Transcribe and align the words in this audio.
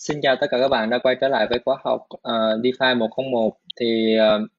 Xin 0.00 0.20
chào 0.22 0.36
tất 0.40 0.46
cả 0.50 0.58
các 0.58 0.68
bạn 0.68 0.90
đã 0.90 0.98
quay 0.98 1.16
trở 1.20 1.28
lại 1.28 1.46
với 1.50 1.58
khóa 1.64 1.76
học 1.84 2.00
uh, 2.12 2.62
DeFi 2.62 2.96
101 2.98 3.56
thì 3.80 4.16
uh, 4.18 4.50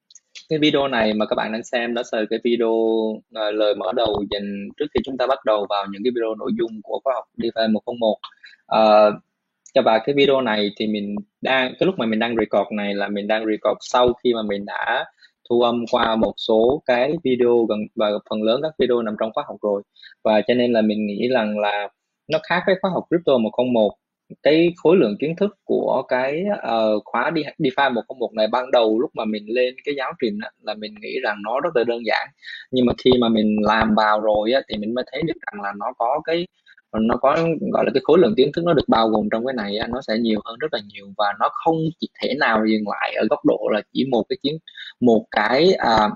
cái 0.50 0.60
video 0.60 0.88
này 0.88 1.14
mà 1.14 1.26
các 1.26 1.36
bạn 1.36 1.52
đang 1.52 1.64
xem 1.64 1.94
đó 1.94 2.02
là 2.12 2.22
cái 2.30 2.40
video 2.44 2.70
uh, 2.70 3.22
lời 3.54 3.76
mở 3.76 3.92
đầu 3.96 4.24
dành 4.32 4.70
trước 4.78 4.86
khi 4.94 5.00
chúng 5.06 5.18
ta 5.18 5.28
bắt 5.28 5.46
đầu 5.46 5.66
vào 5.70 5.86
những 5.92 6.02
cái 6.04 6.12
video 6.16 6.36
nội 6.36 6.52
dung 6.60 6.82
của 6.84 7.00
khóa 7.04 7.14
học 7.14 7.24
DeFi 7.38 7.72
101 7.72 8.10
uh, 8.12 9.84
và 9.86 10.00
cái 10.06 10.16
video 10.16 10.42
này 10.42 10.72
thì 10.78 10.88
mình 10.88 11.16
đang 11.42 11.74
cái 11.80 11.88
lúc 11.88 11.96
mà 12.00 12.06
mình 12.06 12.20
đang 12.20 12.36
record 12.38 12.72
này 12.72 12.94
là 12.96 13.08
mình 13.08 13.28
đang 13.28 13.46
record 13.46 13.78
sau 13.80 14.14
khi 14.14 14.34
mà 14.34 14.42
mình 14.42 14.66
đã 14.66 15.06
thu 15.50 15.62
âm 15.62 15.86
qua 15.92 16.16
một 16.16 16.34
số 16.38 16.82
cái 16.86 17.14
video 17.24 17.66
gần 17.70 17.80
và 17.96 18.10
phần 18.30 18.44
lớn 18.44 18.60
các 18.64 18.72
video 18.80 19.02
nằm 19.02 19.16
trong 19.20 19.32
khóa 19.34 19.44
học 19.48 19.58
rồi. 19.62 19.82
Và 20.24 20.42
cho 20.48 20.54
nên 20.54 20.74
là 20.74 20.82
mình 20.82 21.08
nghĩ 21.08 21.28
rằng 21.34 21.60
là 21.60 21.90
nó 22.28 22.40
khác 22.44 22.64
với 22.66 22.76
khóa 22.82 22.92
học 22.92 23.04
crypto 23.10 23.38
101 23.38 23.94
cái 24.44 24.74
khối 24.84 24.98
lượng 24.98 25.16
kiến 25.20 25.36
thức 25.36 25.58
của 25.64 26.04
cái 26.08 26.44
uh, 26.54 27.02
khóa 27.06 27.32
DeFi 27.60 27.94
101 27.94 28.34
này 28.34 28.48
ban 28.52 28.72
đầu 28.72 29.00
lúc 29.00 29.12
mà 29.14 29.26
mình 29.26 29.46
lên 29.48 29.76
cái 29.86 29.96
giáo 29.98 30.14
trình 30.22 30.40
á, 30.42 30.50
là 30.62 30.74
mình 30.74 30.96
nghĩ 31.02 31.20
rằng 31.24 31.38
nó 31.44 31.60
rất 31.60 31.76
là 31.76 31.84
đơn 31.84 32.06
giản. 32.06 32.28
Nhưng 32.72 32.86
mà 32.86 32.94
khi 33.04 33.12
mà 33.22 33.30
mình 33.30 33.56
làm 33.62 33.96
vào 33.96 34.22
rồi 34.22 34.52
á, 34.52 34.62
thì 34.70 34.78
mình 34.78 34.94
mới 34.96 35.04
thấy 35.12 35.22
được 35.28 35.34
rằng 35.52 35.62
là 35.62 35.74
nó 35.80 35.86
có 35.98 36.22
cái 36.26 36.48
nó 36.94 37.16
có 37.22 37.38
gọi 37.74 37.86
là 37.86 37.92
cái 37.94 38.02
khối 38.04 38.20
lượng 38.20 38.34
kiến 38.38 38.52
thức 38.56 38.66
nó 38.66 38.74
được 38.74 38.86
bao 38.88 39.08
gồm 39.10 39.28
trong 39.32 39.46
cái 39.46 39.54
này 39.54 39.78
á, 39.78 39.88
nó 39.88 40.02
sẽ 40.08 40.18
nhiều 40.18 40.40
hơn 40.46 40.58
rất 40.60 40.74
là 40.74 40.80
nhiều. 40.94 41.06
Và 41.18 41.34
nó 41.40 41.50
không 41.52 41.76
chỉ 42.00 42.10
thể 42.22 42.34
nào 42.40 42.66
dừng 42.72 42.84
lại 42.90 43.16
ở 43.16 43.28
góc 43.30 43.40
độ 43.46 43.70
là 43.72 43.82
chỉ 43.94 44.06
một 44.12 44.24
cái 44.30 44.38
chiến 44.44 44.58
một 45.00 45.26
cái 45.32 45.74
uh, 45.74 46.12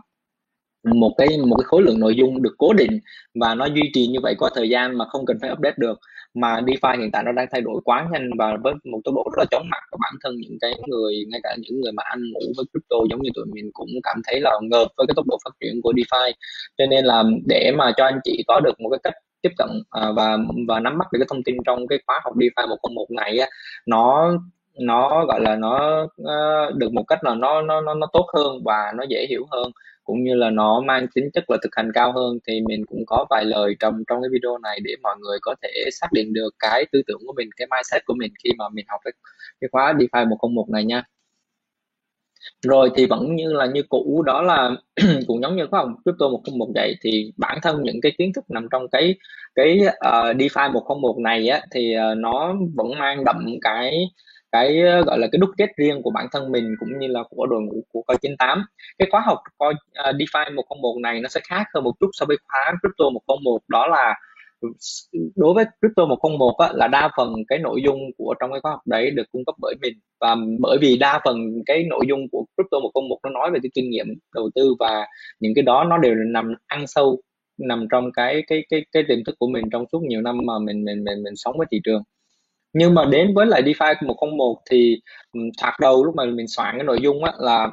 một 0.94 1.14
cái 1.18 1.28
một 1.48 1.56
cái 1.56 1.64
khối 1.66 1.82
lượng 1.82 2.00
nội 2.00 2.16
dung 2.16 2.42
được 2.42 2.56
cố 2.58 2.74
định 2.74 3.00
và 3.36 3.56
nó 3.56 3.66
duy 3.66 3.82
trì 3.94 4.08
như 4.08 4.20
vậy 4.24 4.36
qua 4.40 4.50
thời 4.56 4.70
gian 4.70 4.98
mà 4.98 5.06
không 5.06 5.26
cần 5.26 5.38
phải 5.42 5.52
update 5.52 5.76
được. 5.78 6.00
Mà 6.34 6.62
DeFi 6.62 7.00
hiện 7.00 7.12
tại 7.12 7.24
nó 7.24 7.32
đang 7.32 7.48
thay 7.52 7.62
đổi 7.62 7.82
quá 7.86 8.08
nhanh 8.12 8.30
và 8.38 8.58
với 8.64 8.74
một 8.84 9.00
tốc 9.04 9.16
độ 9.16 9.24
rất 9.32 9.40
là 9.40 9.46
chóng 9.52 9.70
mặt 9.72 9.84
của 9.92 9.98
bản 10.02 10.14
thân 10.24 10.36
những 10.38 10.58
cái 10.62 10.74
người, 10.88 11.26
ngay 11.30 11.40
cả 11.44 11.56
những 11.60 11.82
người 11.82 11.92
mà 11.92 12.04
ăn 12.06 12.20
ngủ 12.34 12.40
với 12.58 12.66
crypto 12.74 12.98
giống 13.10 13.22
như 13.22 13.30
tụi 13.36 13.46
mình 13.46 13.70
cũng 13.74 13.90
cảm 14.04 14.22
thấy 14.28 14.42
là 14.42 14.52
ngợp 14.62 14.88
với 14.98 15.08
cái 15.08 15.14
tốc 15.16 15.26
độ 15.28 15.38
phát 15.46 15.52
triển 15.62 15.82
của 15.84 15.94
DeFi. 15.94 16.32
Cho 16.78 16.86
nên 16.86 17.06
là 17.06 17.24
để 17.46 17.72
mà 17.78 17.92
cho 17.98 18.06
anh 18.06 18.20
chị 18.24 18.44
có 18.48 18.60
được 18.60 18.82
một 18.82 18.90
cái 18.90 19.00
cách 19.04 19.14
tiếp 19.42 19.52
cận 19.58 19.70
à, 19.90 20.12
và 20.16 20.38
và 20.68 20.80
nắm 20.80 20.98
bắt 20.98 21.08
được 21.12 21.20
cái 21.20 21.28
thông 21.30 21.44
tin 21.44 21.56
trong 21.66 21.88
cái 21.88 22.00
khóa 22.08 22.20
học 22.24 22.34
DeFi 22.36 22.68
101 22.68 23.12
này 23.12 23.26
ngày 23.26 23.50
nó 23.86 24.32
nó 24.80 25.26
gọi 25.26 25.40
là 25.42 25.56
nó 25.56 26.04
uh, 26.04 26.76
được 26.76 26.94
một 26.94 27.04
cách 27.08 27.24
là 27.24 27.36
nó 27.36 27.62
nó 27.62 27.82
nó 27.82 27.94
nó 27.94 28.08
tốt 28.14 28.28
hơn 28.34 28.64
và 28.66 28.92
nó 28.96 29.04
dễ 29.10 29.26
hiểu 29.30 29.46
hơn 29.52 29.72
cũng 30.06 30.24
như 30.24 30.36
là 30.36 30.50
nó 30.50 30.82
mang 30.82 31.08
tính 31.16 31.30
chất 31.34 31.44
là 31.50 31.58
thực 31.64 31.76
hành 31.76 31.92
cao 31.94 32.12
hơn 32.12 32.40
thì 32.48 32.62
mình 32.62 32.86
cũng 32.86 33.04
có 33.08 33.26
vài 33.30 33.46
lời 33.46 33.76
trong 33.80 34.04
trong 34.08 34.22
cái 34.22 34.30
video 34.32 34.58
này 34.58 34.80
để 34.84 34.96
mọi 35.04 35.16
người 35.20 35.38
có 35.42 35.56
thể 35.64 35.70
xác 35.92 36.08
định 36.12 36.34
được 36.34 36.50
cái 36.60 36.86
tư 36.92 37.02
tưởng 37.08 37.20
của 37.28 37.34
mình 37.38 37.50
cái 37.58 37.68
mindset 37.72 38.06
của 38.06 38.14
mình 38.18 38.34
khi 38.44 38.50
mà 38.58 38.66
mình 38.70 38.86
học 38.88 39.02
cái, 39.04 39.14
cái 39.62 39.70
khóa 39.72 39.94
DeFi 39.94 40.30
101 40.30 40.70
này 40.70 40.84
nha. 40.86 41.04
Rồi 42.62 42.92
thì 42.96 43.06
vẫn 43.06 43.36
như 43.36 43.54
là 43.54 43.66
như 43.66 43.84
cũ 43.90 44.24
đó 44.26 44.42
là 44.42 44.72
cũng 45.28 45.42
giống 45.42 45.56
như 45.56 45.68
khóa 45.72 45.80
học 45.80 45.90
crypto 46.04 46.28
101 46.30 46.68
vậy 46.76 46.96
thì 47.02 47.32
bản 47.38 47.60
thân 47.62 47.84
những 47.84 48.02
cái 48.02 48.12
kiến 48.18 48.34
thức 48.34 48.46
nằm 48.50 48.68
trong 48.72 48.88
cái 48.90 49.16
cái 49.56 49.80
uh, 49.88 50.36
DeFi 50.38 50.72
101 50.72 51.18
này 51.18 51.48
á 51.48 51.62
thì 51.72 51.96
uh, 52.12 52.18
nó 52.18 52.56
vẫn 52.76 53.00
mang 53.00 53.24
đậm 53.26 53.46
cái 53.62 54.08
cái 54.56 54.82
ờ, 54.82 55.04
gọi 55.04 55.20
là 55.20 55.28
cái 55.32 55.40
đúc 55.40 55.50
kết 55.58 55.70
riêng 55.78 56.02
của 56.04 56.12
bản 56.12 56.28
thân 56.32 56.52
mình 56.52 56.76
cũng 56.80 56.90
như 57.00 57.08
là 57.08 57.24
của 57.30 57.46
đội 57.46 57.62
ngũ 57.62 57.84
của 57.92 58.02
coi 58.08 58.18
98 58.22 58.66
cái 58.98 59.08
khóa 59.12 59.22
học 59.26 59.38
coi 59.58 59.74
uh, 59.74 60.16
DeFi 60.16 60.56
101 60.56 60.96
này 61.02 61.22
nó 61.22 61.30
sẽ 61.30 61.42
khác 61.50 61.64
hơn 61.74 61.84
một 61.84 61.94
chút 62.00 62.10
so 62.14 62.26
với 62.26 62.38
khóa 62.48 62.74
crypto 62.82 63.10
101 63.10 63.62
đó 63.68 63.88
là 63.88 64.16
đối 65.36 65.54
với 65.54 65.66
crypto 65.82 66.06
101 66.06 66.56
á, 66.58 66.70
là 66.74 66.88
đa 66.88 67.10
phần 67.18 67.34
cái 67.48 67.60
nội 67.60 67.82
dung 67.86 68.00
của 68.18 68.36
trong 68.40 68.52
cái 68.52 68.62
khóa 68.62 68.72
học 68.72 68.82
đấy 68.86 69.12
được 69.12 69.24
cung 69.32 69.46
cấp 69.46 69.56
bởi 69.62 69.76
mình. 69.82 69.94
Và 70.20 70.36
bởi 70.60 70.78
vì 70.82 70.98
đa 70.98 71.22
phần 71.26 71.38
cái 71.66 71.84
nội 71.84 72.06
dung 72.08 72.30
của 72.32 72.46
crypto 72.58 72.80
101 72.80 73.20
nó 73.24 73.30
nói 73.30 73.52
về 73.52 73.60
cái 73.64 73.70
kinh 73.74 73.90
nghiệm 73.90 74.08
đầu 74.36 74.50
tư 74.56 74.76
và 74.80 75.06
những 75.40 75.54
cái 75.56 75.64
đó 75.64 75.84
nó 75.84 75.98
đều 75.98 76.16
nằm 76.16 76.54
ăn 76.68 76.88
sâu 76.88 77.22
nằm 77.58 77.88
trong 77.92 78.12
cái 78.12 78.44
cái 78.48 78.66
cái 78.70 78.86
cái 78.92 79.04
tiềm 79.08 79.24
thức 79.26 79.36
của 79.40 79.48
mình 79.48 79.66
trong 79.72 79.86
suốt 79.92 80.04
nhiều 80.04 80.22
năm 80.22 80.38
mà 80.46 80.54
mình 80.60 80.86
mình 80.86 81.04
mình 81.04 81.24
mình 81.24 81.36
sống 81.36 81.58
với 81.58 81.68
thị 81.72 81.80
trường 81.84 82.04
nhưng 82.76 82.94
mà 82.94 83.06
đến 83.06 83.34
với 83.36 83.46
lại 83.46 83.64
DeFi 83.64 83.96
101 84.06 84.58
thì 84.72 85.02
thoạt 85.58 85.74
đầu 85.82 86.04
lúc 86.06 86.16
mà 86.16 86.26
mình 86.26 86.48
soạn 86.48 86.76
cái 86.78 86.84
nội 86.84 87.00
dung 87.02 87.24
á 87.24 87.32
là 87.40 87.68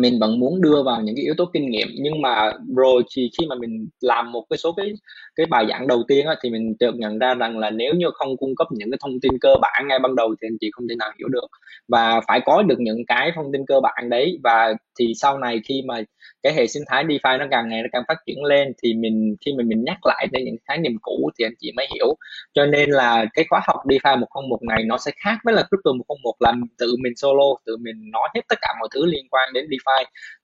mình 0.00 0.18
vẫn 0.20 0.40
muốn 0.40 0.60
đưa 0.60 0.82
vào 0.82 1.00
những 1.00 1.16
cái 1.16 1.24
yếu 1.24 1.34
tố 1.36 1.44
kinh 1.52 1.70
nghiệm. 1.70 1.88
Nhưng 1.94 2.22
mà 2.22 2.52
rồi 2.76 3.02
thì 3.16 3.30
khi 3.38 3.46
mà 3.46 3.56
mình 3.60 3.88
làm 4.00 4.32
một 4.32 4.44
cái 4.50 4.58
số 4.58 4.72
cái 4.72 4.92
cái 5.36 5.46
bài 5.46 5.66
giảng 5.68 5.86
đầu 5.86 6.02
tiên 6.08 6.26
á, 6.26 6.34
thì 6.42 6.50
mình 6.50 6.74
chợt 6.80 6.92
nhận 6.94 7.18
ra 7.18 7.34
rằng 7.34 7.58
là 7.58 7.70
nếu 7.70 7.94
như 7.94 8.06
không 8.14 8.36
cung 8.36 8.56
cấp 8.56 8.68
những 8.70 8.90
cái 8.90 8.98
thông 9.02 9.20
tin 9.20 9.32
cơ 9.40 9.54
bản 9.62 9.88
ngay 9.88 9.98
ban 9.98 10.16
đầu 10.16 10.34
thì 10.42 10.48
anh 10.48 10.56
chị 10.60 10.70
không 10.72 10.88
thể 10.88 10.94
nào 10.98 11.10
hiểu 11.18 11.28
được. 11.28 11.46
Và 11.88 12.20
phải 12.28 12.40
có 12.44 12.62
được 12.62 12.80
những 12.80 13.06
cái 13.06 13.32
thông 13.34 13.52
tin 13.52 13.66
cơ 13.66 13.80
bản 13.80 14.10
đấy. 14.10 14.38
Và 14.42 14.74
thì 14.98 15.12
sau 15.16 15.38
này 15.38 15.60
khi 15.68 15.82
mà 15.86 16.00
cái 16.42 16.52
hệ 16.54 16.66
sinh 16.66 16.82
thái 16.86 17.04
DeFi 17.04 17.38
nó 17.38 17.46
càng 17.50 17.68
ngày 17.68 17.82
nó 17.82 17.88
càng 17.92 18.02
phát 18.08 18.18
triển 18.26 18.44
lên 18.44 18.72
thì 18.82 18.94
mình 18.94 19.36
khi 19.46 19.52
mà 19.58 19.64
mình 19.66 19.84
nhắc 19.84 19.98
lại 20.06 20.26
đến 20.32 20.44
những 20.44 20.56
khái 20.68 20.78
niệm 20.78 20.92
cũ 21.02 21.30
thì 21.38 21.44
anh 21.44 21.54
chị 21.60 21.72
mới 21.76 21.86
hiểu. 21.94 22.16
Cho 22.54 22.66
nên 22.66 22.90
là 22.90 23.26
cái 23.34 23.44
khóa 23.48 23.60
học 23.66 23.76
DeFi 23.84 24.18
101 24.18 24.62
này 24.62 24.82
nó 24.84 24.98
sẽ 24.98 25.10
khác 25.24 25.36
với 25.44 25.54
là 25.54 25.62
Crypto 25.62 25.92
101 25.92 26.34
là 26.40 26.52
tự 26.78 26.96
mình 27.02 27.12
solo 27.16 27.44
tự 27.66 27.76
mình 27.76 28.10
nói 28.10 28.28
hết 28.34 28.40
tất 28.48 28.58
cả 28.60 28.68
mọi 28.80 28.88
thứ 28.94 29.06
liên 29.06 29.26
quan 29.30 29.52
đến 29.52 29.66
DeFi 29.66 29.83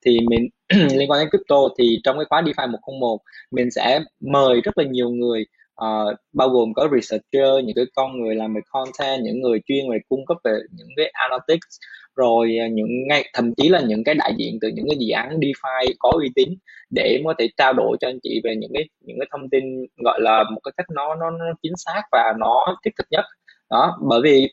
thì 0.05 0.19
mình 0.29 0.49
liên 0.97 1.11
quan 1.11 1.19
đến 1.19 1.29
crypto 1.29 1.55
thì 1.77 1.99
trong 2.03 2.17
cái 2.17 2.25
khóa 2.29 2.41
DeFi 2.41 2.71
101 2.71 3.19
mình 3.51 3.71
sẽ 3.71 3.99
mời 4.19 4.61
rất 4.61 4.77
là 4.77 4.83
nhiều 4.83 5.09
người 5.09 5.45
uh, 5.81 6.15
bao 6.33 6.49
gồm 6.49 6.73
có 6.73 6.89
researcher 6.95 7.65
những 7.65 7.75
cái 7.75 7.85
con 7.95 8.21
người 8.21 8.35
làm 8.35 8.53
về 8.53 8.61
content 8.69 9.21
những 9.23 9.41
người 9.41 9.59
chuyên 9.65 9.91
về 9.91 9.97
cung 10.09 10.25
cấp 10.25 10.37
về 10.43 10.51
những 10.71 10.87
cái 10.95 11.11
analytics 11.13 11.77
rồi 12.15 12.57
ờ, 12.61 12.67
những 12.67 13.07
ngay 13.07 13.29
thậm 13.33 13.55
chí 13.55 13.69
là 13.69 13.81
những 13.87 14.03
cái 14.03 14.15
đại 14.15 14.33
diện 14.37 14.57
từ 14.61 14.67
những 14.67 14.85
cái 14.89 14.97
dự 14.99 15.11
án 15.13 15.39
DeFi 15.39 15.93
có 15.99 16.11
uy 16.15 16.29
tín 16.35 16.49
để 16.89 17.21
có 17.25 17.33
thể 17.39 17.49
trao 17.57 17.73
đổi 17.73 17.97
cho 18.01 18.07
anh 18.07 18.19
chị 18.23 18.41
về 18.43 18.55
những 18.55 18.71
cái 18.73 18.83
những 18.99 19.17
cái 19.19 19.27
thông 19.31 19.49
tin 19.49 19.63
gọi 19.97 20.19
là 20.21 20.43
một 20.51 20.61
cái 20.63 20.71
cách 20.77 20.85
nó 20.95 21.15
nó, 21.15 21.29
nó 21.29 21.45
chính 21.61 21.73
xác 21.77 22.01
và 22.11 22.33
nó 22.39 22.77
thiết 22.85 22.91
thực 22.97 23.07
nhất. 23.11 23.25
Đó 23.69 23.97
bởi 24.01 24.21
vì 24.23 24.47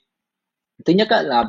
thứ 0.85 0.93
nhất 0.93 1.09
là 1.11 1.45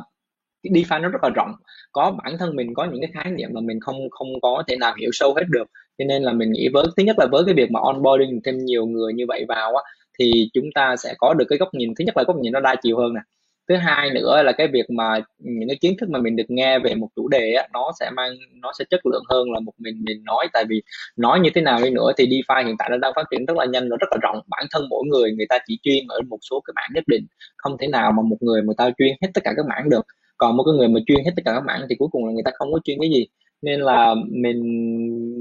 cái 0.62 0.72
DeFi 0.72 1.00
nó 1.00 1.08
rất 1.08 1.22
là 1.22 1.30
rộng. 1.34 1.52
Có 1.92 2.10
bản 2.24 2.38
thân 2.38 2.56
mình 2.56 2.74
có 2.74 2.84
những 2.84 3.00
cái 3.00 3.10
khái 3.14 3.32
niệm 3.32 3.50
mà 3.52 3.60
mình 3.60 3.80
không 3.80 4.10
không 4.10 4.28
có 4.42 4.62
thể 4.68 4.76
nào 4.76 4.94
hiểu 5.00 5.10
sâu 5.12 5.34
hết 5.34 5.44
được. 5.48 5.64
Cho 5.98 6.04
nên 6.04 6.22
là 6.22 6.32
mình 6.32 6.52
nghĩ 6.52 6.68
với 6.72 6.84
thứ 6.96 7.02
nhất 7.02 7.16
là 7.18 7.26
với 7.32 7.42
cái 7.46 7.54
việc 7.54 7.70
mà 7.70 7.80
onboarding 7.80 8.40
thêm 8.44 8.58
nhiều 8.58 8.86
người 8.86 9.12
như 9.12 9.24
vậy 9.28 9.44
vào 9.48 9.76
á 9.76 9.82
thì 10.18 10.50
chúng 10.54 10.64
ta 10.74 10.96
sẽ 10.96 11.14
có 11.18 11.34
được 11.34 11.44
cái 11.48 11.58
góc 11.58 11.74
nhìn 11.74 11.94
thứ 11.98 12.04
nhất 12.04 12.16
là 12.16 12.24
góc 12.26 12.36
nhìn 12.36 12.52
nó 12.52 12.60
đa 12.60 12.74
chiều 12.82 12.98
hơn 12.98 13.14
nè. 13.14 13.20
Thứ 13.68 13.76
hai 13.76 14.10
nữa 14.10 14.42
là 14.42 14.52
cái 14.52 14.68
việc 14.68 14.90
mà 14.90 15.20
những 15.38 15.68
cái 15.68 15.78
kiến 15.80 15.94
thức 16.00 16.08
mà 16.10 16.18
mình 16.18 16.36
được 16.36 16.44
nghe 16.48 16.78
về 16.78 16.94
một 16.94 17.08
chủ 17.16 17.28
đề 17.28 17.52
á, 17.52 17.68
nó 17.72 17.92
sẽ 18.00 18.10
mang 18.10 18.32
nó 18.62 18.72
sẽ 18.78 18.84
chất 18.90 19.00
lượng 19.06 19.22
hơn 19.30 19.52
là 19.52 19.60
một 19.60 19.72
mình 19.78 19.94
mình 20.04 20.24
nói. 20.24 20.48
Tại 20.52 20.64
vì 20.68 20.82
nói 21.16 21.40
như 21.40 21.50
thế 21.54 21.60
nào 21.60 21.78
đi 21.82 21.90
nữa 21.90 22.12
thì 22.18 22.26
DeFi 22.26 22.66
hiện 22.66 22.76
tại 22.78 22.88
nó 22.90 22.96
đang 22.96 23.12
phát 23.16 23.26
triển 23.30 23.46
rất 23.46 23.56
là 23.56 23.64
nhanh 23.64 23.90
và 23.90 23.96
rất 24.00 24.06
là 24.10 24.18
rộng. 24.22 24.40
Bản 24.48 24.66
thân 24.70 24.86
mỗi 24.90 25.04
người 25.06 25.32
người 25.32 25.46
ta 25.48 25.58
chỉ 25.66 25.78
chuyên 25.82 26.06
ở 26.08 26.20
một 26.28 26.38
số 26.50 26.60
cái 26.60 26.72
mảng 26.76 26.90
nhất 26.94 27.04
định. 27.06 27.26
Không 27.56 27.76
thể 27.80 27.86
nào 27.86 28.12
mà 28.12 28.22
một 28.22 28.36
người 28.40 28.62
người 28.62 28.74
ta 28.78 28.90
chuyên 28.98 29.16
hết 29.22 29.28
tất 29.34 29.40
cả 29.44 29.52
các 29.56 29.66
mảng 29.68 29.90
được 29.90 30.06
còn 30.40 30.56
một 30.56 30.64
cái 30.64 30.74
người 30.78 30.88
mà 30.88 31.00
chuyên 31.06 31.24
hết 31.24 31.30
tất 31.36 31.42
cả 31.44 31.52
các 31.54 31.64
mảng 31.66 31.86
thì 31.90 31.94
cuối 31.98 32.08
cùng 32.12 32.26
là 32.26 32.32
người 32.32 32.42
ta 32.44 32.50
không 32.54 32.72
có 32.72 32.80
chuyên 32.84 32.98
cái 33.00 33.10
gì. 33.10 33.26
Nên 33.62 33.80
là 33.80 34.14
mình 34.28 34.60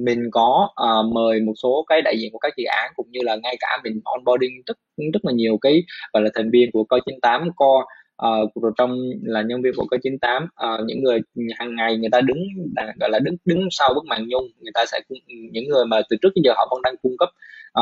mình 0.05 0.19
có 0.31 0.69
uh, 0.83 1.13
mời 1.13 1.41
một 1.41 1.53
số 1.63 1.85
cái 1.89 2.01
đại 2.01 2.15
diện 2.19 2.31
của 2.31 2.39
các 2.39 2.53
dự 2.57 2.63
án 2.63 2.91
cũng 2.95 3.07
như 3.11 3.19
là 3.23 3.35
ngay 3.43 3.55
cả 3.59 3.67
mình 3.83 4.01
onboarding 4.03 4.51
rất 4.65 4.77
rất 5.13 5.25
là 5.25 5.31
nhiều 5.31 5.57
cái 5.61 5.83
gọi 6.13 6.23
là 6.23 6.29
thành 6.35 6.51
viên 6.51 6.71
của 6.71 6.83
coi 6.83 7.01
98 7.05 7.49
co 7.55 7.85
ờ, 8.15 8.41
uh, 8.41 8.63
rồi 8.63 8.71
trong 8.77 8.97
là 9.23 9.41
nhân 9.41 9.61
viên 9.61 9.73
của 9.75 9.85
coi 9.91 9.99
98 10.03 10.43
uh, 10.43 10.49
ờ, 10.55 10.83
những 10.87 11.03
người 11.03 11.19
hàng 11.59 11.75
ngày 11.75 11.97
người 11.97 12.09
ta 12.11 12.21
đứng 12.21 12.39
gọi 12.99 13.09
là 13.09 13.19
đứng 13.19 13.35
đứng 13.45 13.67
sau 13.71 13.93
bức 13.95 14.05
màn 14.05 14.27
nhung 14.27 14.47
người 14.59 14.71
ta 14.73 14.85
sẽ 14.91 14.99
những 15.51 15.67
người 15.69 15.85
mà 15.85 16.01
từ 16.09 16.17
trước 16.21 16.29
đến 16.35 16.41
giờ 16.45 16.53
họ 16.55 16.67
vẫn 16.71 16.81
đang 16.81 16.95
cung 17.01 17.17
cấp 17.17 17.29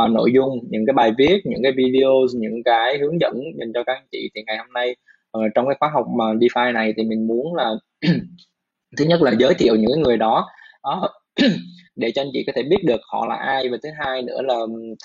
uh, 0.04 0.12
nội 0.12 0.32
dung 0.34 0.60
những 0.70 0.86
cái 0.86 0.94
bài 0.94 1.12
viết 1.18 1.42
những 1.46 1.64
cái 1.64 1.72
video 1.72 2.12
những 2.36 2.64
cái 2.66 2.98
hướng 2.98 3.22
dẫn 3.22 3.34
dành 3.60 3.72
cho 3.74 3.84
các 3.84 3.94
anh 3.94 4.08
chị. 4.12 4.30
Thì 4.36 4.42
ngày 4.48 4.58
hôm 4.58 4.74
nay 4.74 4.96
Ờ, 5.38 5.50
trong 5.56 5.66
cái 5.68 5.76
khóa 5.80 5.90
học 5.94 6.06
mà 6.18 6.26
DeFi 6.26 6.74
này 6.74 6.94
thì 6.98 7.04
mình 7.04 7.28
muốn 7.28 7.56
là 7.56 7.72
thứ 8.98 9.06
nhất 9.06 9.22
là 9.22 9.32
giới 9.40 9.54
thiệu 9.54 9.76
những 9.76 10.02
người 10.02 10.18
đó. 10.18 10.48
Đó. 10.84 11.10
Để 11.96 12.12
cho 12.12 12.22
anh 12.22 12.30
chị 12.34 12.44
có 12.48 12.54
thể 12.56 12.64
biết 12.64 12.84
được 12.86 13.02
họ 13.12 13.26
là 13.28 13.36
ai. 13.36 13.70
Và 13.70 13.78
thứ 13.84 13.90
hai 14.00 14.22
nữa 14.22 14.42
là 14.42 14.56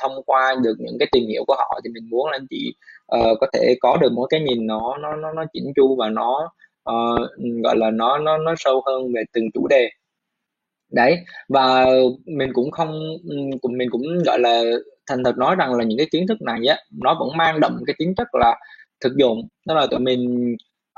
thông 0.02 0.12
qua 0.26 0.54
được 0.62 0.74
những 0.78 0.96
cái 0.98 1.08
tìm 1.12 1.26
hiểu 1.28 1.44
của 1.46 1.54
họ 1.58 1.80
thì 1.84 1.90
mình 1.94 2.10
muốn 2.10 2.26
là 2.30 2.36
anh 2.36 2.46
chị 2.50 2.74
uh, 3.16 3.38
có 3.40 3.46
thể 3.52 3.74
có 3.80 3.96
được 4.00 4.12
một 4.12 4.26
cái 4.30 4.40
nhìn 4.40 4.66
nó 4.66 4.96
nó 5.00 5.16
nó 5.16 5.32
nó 5.32 5.44
chỉnh 5.52 5.72
chu 5.76 5.96
và 5.98 6.08
nó 6.08 6.50
uh, 6.90 7.30
gọi 7.64 7.76
là 7.76 7.90
nó 7.90 8.18
nó 8.18 8.38
nó 8.38 8.54
sâu 8.58 8.82
hơn 8.86 9.12
về 9.14 9.22
từng 9.32 9.44
chủ 9.54 9.66
đề. 9.68 9.90
Đấy. 10.92 11.16
Và 11.48 11.86
mình 12.26 12.50
cũng 12.54 12.70
không 12.70 13.00
cũng 13.62 13.78
mình 13.78 13.90
cũng 13.90 14.02
gọi 14.26 14.38
là 14.38 14.62
thành 15.10 15.24
thật 15.24 15.38
nói 15.38 15.56
rằng 15.56 15.74
là 15.74 15.84
những 15.84 15.98
cái 15.98 16.06
kiến 16.12 16.26
thức 16.26 16.42
này 16.42 16.66
á 16.66 16.76
nó 17.02 17.16
vẫn 17.20 17.36
mang 17.36 17.60
đậm 17.60 17.82
cái 17.86 17.94
tính 17.98 18.14
chất 18.16 18.28
là 18.34 18.56
thực 19.02 19.16
dụng. 19.16 19.48
Đó 19.66 19.74
là 19.74 19.86
tụi 19.90 20.00
mình 20.00 20.56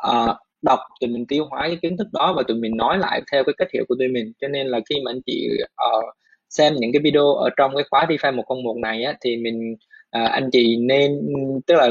uh, 0.09 0.37
đọc 0.63 0.79
tụi 1.01 1.11
mình 1.11 1.27
tiêu 1.27 1.47
hóa 1.51 1.61
cái 1.61 1.79
kiến 1.83 1.97
thức 1.97 2.07
đó 2.13 2.35
và 2.37 2.43
tụi 2.49 2.57
mình 2.57 2.77
nói 2.77 2.99
lại 2.99 3.23
theo 3.33 3.45
cái 3.45 3.55
cách 3.59 3.69
hiểu 3.73 3.85
của 3.89 3.95
tụi 3.99 4.09
mình. 4.09 4.33
Cho 4.41 4.49
nên 4.49 4.67
là 4.67 4.81
khi 4.89 4.97
mà 5.05 5.11
anh 5.11 5.21
chị 5.27 5.49
uh, 5.65 6.05
xem 6.49 6.75
những 6.77 6.93
cái 6.93 7.03
video 7.03 7.35
ở 7.35 7.51
trong 7.57 7.75
cái 7.75 7.85
khóa 7.91 8.07
DeFi 8.09 8.35
101 8.35 8.77
này 8.77 9.05
á 9.05 9.15
thì 9.21 9.37
mình 9.37 9.73
uh, 10.19 10.31
anh 10.31 10.51
chị 10.53 10.77
nên 10.77 11.21
tức 11.67 11.75
là 11.75 11.89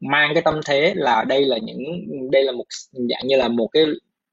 mang 0.00 0.30
cái 0.34 0.42
tâm 0.42 0.60
thế 0.66 0.92
là 0.96 1.24
đây 1.24 1.44
là 1.44 1.58
những 1.58 1.78
đây 2.30 2.44
là 2.44 2.52
một 2.52 2.64
dạng 2.92 3.26
như 3.26 3.36
là 3.36 3.48
một 3.48 3.68
cái 3.72 3.84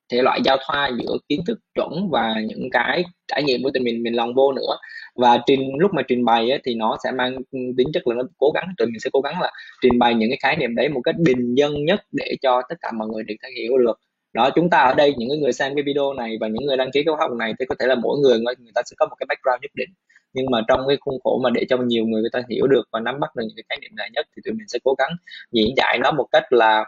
thể 0.09 0.21
loại 0.21 0.39
giao 0.45 0.57
thoa 0.67 0.91
giữa 0.99 1.17
kiến 1.29 1.41
thức 1.47 1.59
chuẩn 1.75 2.09
và 2.11 2.35
những 2.47 2.69
cái 2.71 3.03
trải 3.27 3.43
nghiệm 3.43 3.63
của 3.63 3.69
tụi 3.73 3.83
mình 3.83 4.03
mình 4.03 4.15
lòng 4.15 4.33
vô 4.33 4.51
nữa. 4.51 4.77
Và 5.15 5.39
trình 5.47 5.75
lúc 5.79 5.93
mà 5.93 6.01
trình 6.07 6.25
bày 6.25 6.49
ấy, 6.49 6.59
thì 6.65 6.75
nó 6.75 6.97
sẽ 7.03 7.11
mang 7.11 7.35
tính 7.77 7.87
chất 7.93 8.07
là 8.07 8.15
nó 8.15 8.23
cố 8.37 8.51
gắng 8.55 8.67
tụi 8.77 8.87
mình 8.87 8.99
sẽ 8.99 9.09
cố 9.13 9.21
gắng 9.21 9.41
là 9.41 9.51
trình 9.81 9.99
bày 9.99 10.13
những 10.13 10.29
cái 10.29 10.37
khái 10.41 10.55
niệm 10.55 10.75
đấy 10.75 10.89
một 10.89 11.01
cách 11.03 11.15
bình 11.17 11.55
dân 11.55 11.85
nhất 11.85 11.99
để 12.11 12.35
cho 12.41 12.61
tất 12.69 12.75
cả 12.81 12.91
mọi 12.91 13.07
người 13.07 13.23
đều 13.23 13.37
thể 13.43 13.49
hiểu 13.57 13.77
được. 13.77 13.99
Đó 14.33 14.49
chúng 14.55 14.69
ta 14.69 14.77
ở 14.79 14.93
đây 14.93 15.13
những 15.17 15.41
người 15.41 15.53
xem 15.53 15.75
cái 15.75 15.83
video 15.83 16.13
này 16.13 16.37
và 16.41 16.47
những 16.47 16.65
người 16.65 16.77
đăng 16.77 16.91
ký 16.91 17.03
cái 17.03 17.15
khóa 17.15 17.27
học 17.27 17.37
này 17.37 17.53
thì 17.59 17.65
có 17.65 17.75
thể 17.79 17.85
là 17.87 17.95
mỗi 17.95 18.19
người 18.19 18.39
người 18.39 18.71
ta 18.75 18.81
sẽ 18.85 18.95
có 18.97 19.05
một 19.05 19.15
cái 19.19 19.25
background 19.29 19.61
nhất 19.61 19.71
định. 19.75 19.89
Nhưng 20.33 20.45
mà 20.51 20.61
trong 20.67 20.81
cái 20.87 20.97
khuôn 21.01 21.19
khổ 21.23 21.39
mà 21.43 21.49
để 21.49 21.65
cho 21.69 21.77
nhiều 21.77 22.05
người 22.05 22.21
người 22.21 22.29
ta 22.33 22.41
hiểu 22.49 22.67
được 22.67 22.83
và 22.91 22.99
nắm 22.99 23.19
bắt 23.19 23.35
được 23.35 23.43
những 23.47 23.55
cái 23.55 23.63
khái 23.69 23.77
niệm 23.81 23.91
này 23.95 24.09
nhất 24.13 24.25
thì 24.35 24.41
tụi 24.45 24.53
mình 24.53 24.67
sẽ 24.67 24.79
cố 24.83 24.95
gắng 24.97 25.11
diễn 25.51 25.73
giải 25.77 25.99
nó 26.03 26.11
một 26.11 26.27
cách 26.31 26.53
là 26.53 26.85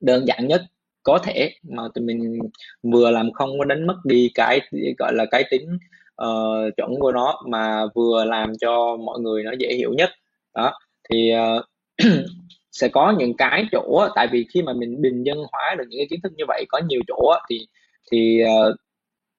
đơn 0.00 0.26
giản 0.26 0.48
nhất 0.48 0.62
có 1.06 1.18
thể 1.18 1.50
mà 1.62 1.82
tụi 1.94 2.04
mình 2.04 2.38
vừa 2.82 3.10
làm 3.10 3.32
không 3.32 3.58
có 3.58 3.64
đánh 3.64 3.86
mất 3.86 3.96
đi 4.04 4.30
cái 4.34 4.60
gọi 4.98 5.12
là 5.14 5.24
cái 5.30 5.44
tính 5.50 5.78
uh, 6.22 6.76
chuẩn 6.76 7.00
của 7.00 7.12
nó 7.12 7.42
mà 7.46 7.86
vừa 7.94 8.24
làm 8.24 8.52
cho 8.60 8.96
mọi 8.96 9.20
người 9.20 9.42
nó 9.42 9.52
dễ 9.58 9.74
hiểu 9.74 9.92
nhất. 9.92 10.10
Đó 10.54 10.72
thì 11.10 11.32
uh, 11.58 11.64
sẽ 12.72 12.88
có 12.88 13.14
những 13.18 13.36
cái 13.36 13.64
chỗ 13.72 14.08
tại 14.14 14.28
vì 14.32 14.46
khi 14.54 14.62
mà 14.62 14.72
mình 14.72 15.02
bình 15.02 15.22
dân 15.22 15.38
hóa 15.52 15.74
được 15.78 15.84
những 15.88 15.98
cái 16.00 16.06
kiến 16.10 16.20
thức 16.22 16.32
như 16.36 16.44
vậy 16.48 16.64
có 16.68 16.80
nhiều 16.88 17.00
chỗ 17.08 17.34
thì 17.50 17.66
thì 18.12 18.42
uh, 18.44 18.76